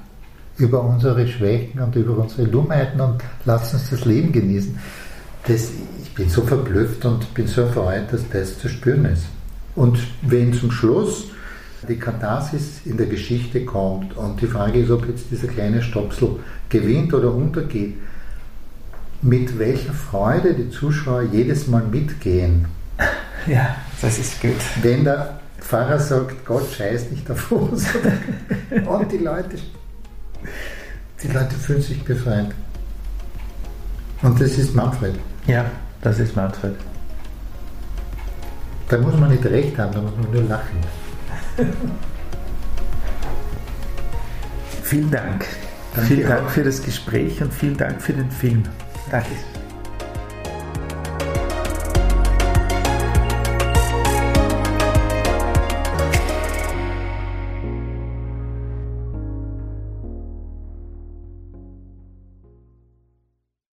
Über 0.58 0.84
unsere 0.84 1.28
Schwächen 1.28 1.82
und 1.82 1.96
über 1.98 2.18
unsere 2.18 2.48
Dummheiten 2.48 3.02
und 3.02 3.22
lasst 3.44 3.74
uns 3.74 3.90
das 3.90 4.06
Leben 4.06 4.32
genießen. 4.32 4.80
Das, 5.48 5.70
ich 6.02 6.14
bin 6.14 6.30
so 6.30 6.44
verblüfft 6.44 7.04
und 7.04 7.34
bin 7.34 7.46
so 7.46 7.62
erfreut, 7.62 8.06
dass 8.12 8.22
das 8.30 8.58
zu 8.58 8.70
spüren 8.70 9.04
ist. 9.06 9.26
Und 9.76 10.00
wenn 10.22 10.54
zum 10.54 10.72
Schluss 10.72 11.26
die 11.86 11.98
Katharsis 11.98 12.82
in 12.86 12.98
der 12.98 13.08
Geschichte 13.08 13.66
kommt 13.66 14.16
und 14.18 14.42
die 14.42 14.48
Frage 14.48 14.80
ist, 14.80 14.92
ob 14.92 15.08
jetzt 15.08 15.32
dieser 15.32 15.48
kleine 15.48 15.82
Stopsel 15.82 16.40
gewinnt 16.70 17.14
oder 17.14 17.34
untergeht, 17.34 17.96
mit 19.22 19.58
welcher 19.58 19.94
Freude 19.94 20.54
die 20.54 20.70
Zuschauer 20.70 21.24
jedes 21.24 21.68
Mal 21.68 21.84
mitgehen. 21.84 22.68
Ja, 23.48 23.76
das 24.02 24.18
ist 24.18 24.42
gut. 24.42 24.56
Wenn 24.82 25.04
der 25.04 25.40
Pfarrer 25.60 26.00
sagt, 26.00 26.44
Gott 26.46 26.68
scheißt 26.76 27.12
nicht 27.12 27.30
auf 27.30 27.52
uns. 27.52 27.86
und 28.88 29.12
die 29.12 29.20
Leute, 29.20 29.58
die 31.22 31.28
Leute 31.28 31.54
fühlen 31.54 31.82
sich 31.84 32.04
befreit. 32.04 32.50
Und 34.24 34.42
das 34.42 34.58
ist 34.58 34.74
Manfred. 34.74 35.14
Ja, 35.46 35.66
das 36.02 36.18
ist 36.18 36.36
Manfred. 36.36 36.74
Da 38.90 38.98
muss 38.98 39.16
man 39.16 39.30
nicht 39.30 39.46
recht 39.46 39.78
haben, 39.78 39.94
da 39.94 40.02
muss 40.02 40.16
man 40.20 40.32
nur 40.32 40.44
lachen. 40.44 40.80
Vielen 44.84 45.12
Dank. 45.12 45.46
Vielen 46.08 46.28
Dank 46.28 46.50
für 46.52 46.64
das 46.64 46.84
Gespräch 46.84 47.42
und 47.42 47.54
vielen 47.54 47.78
Dank 47.78 48.02
für 48.02 48.14
den 48.14 48.30
Film. 48.30 48.64
Danke. 49.10 49.30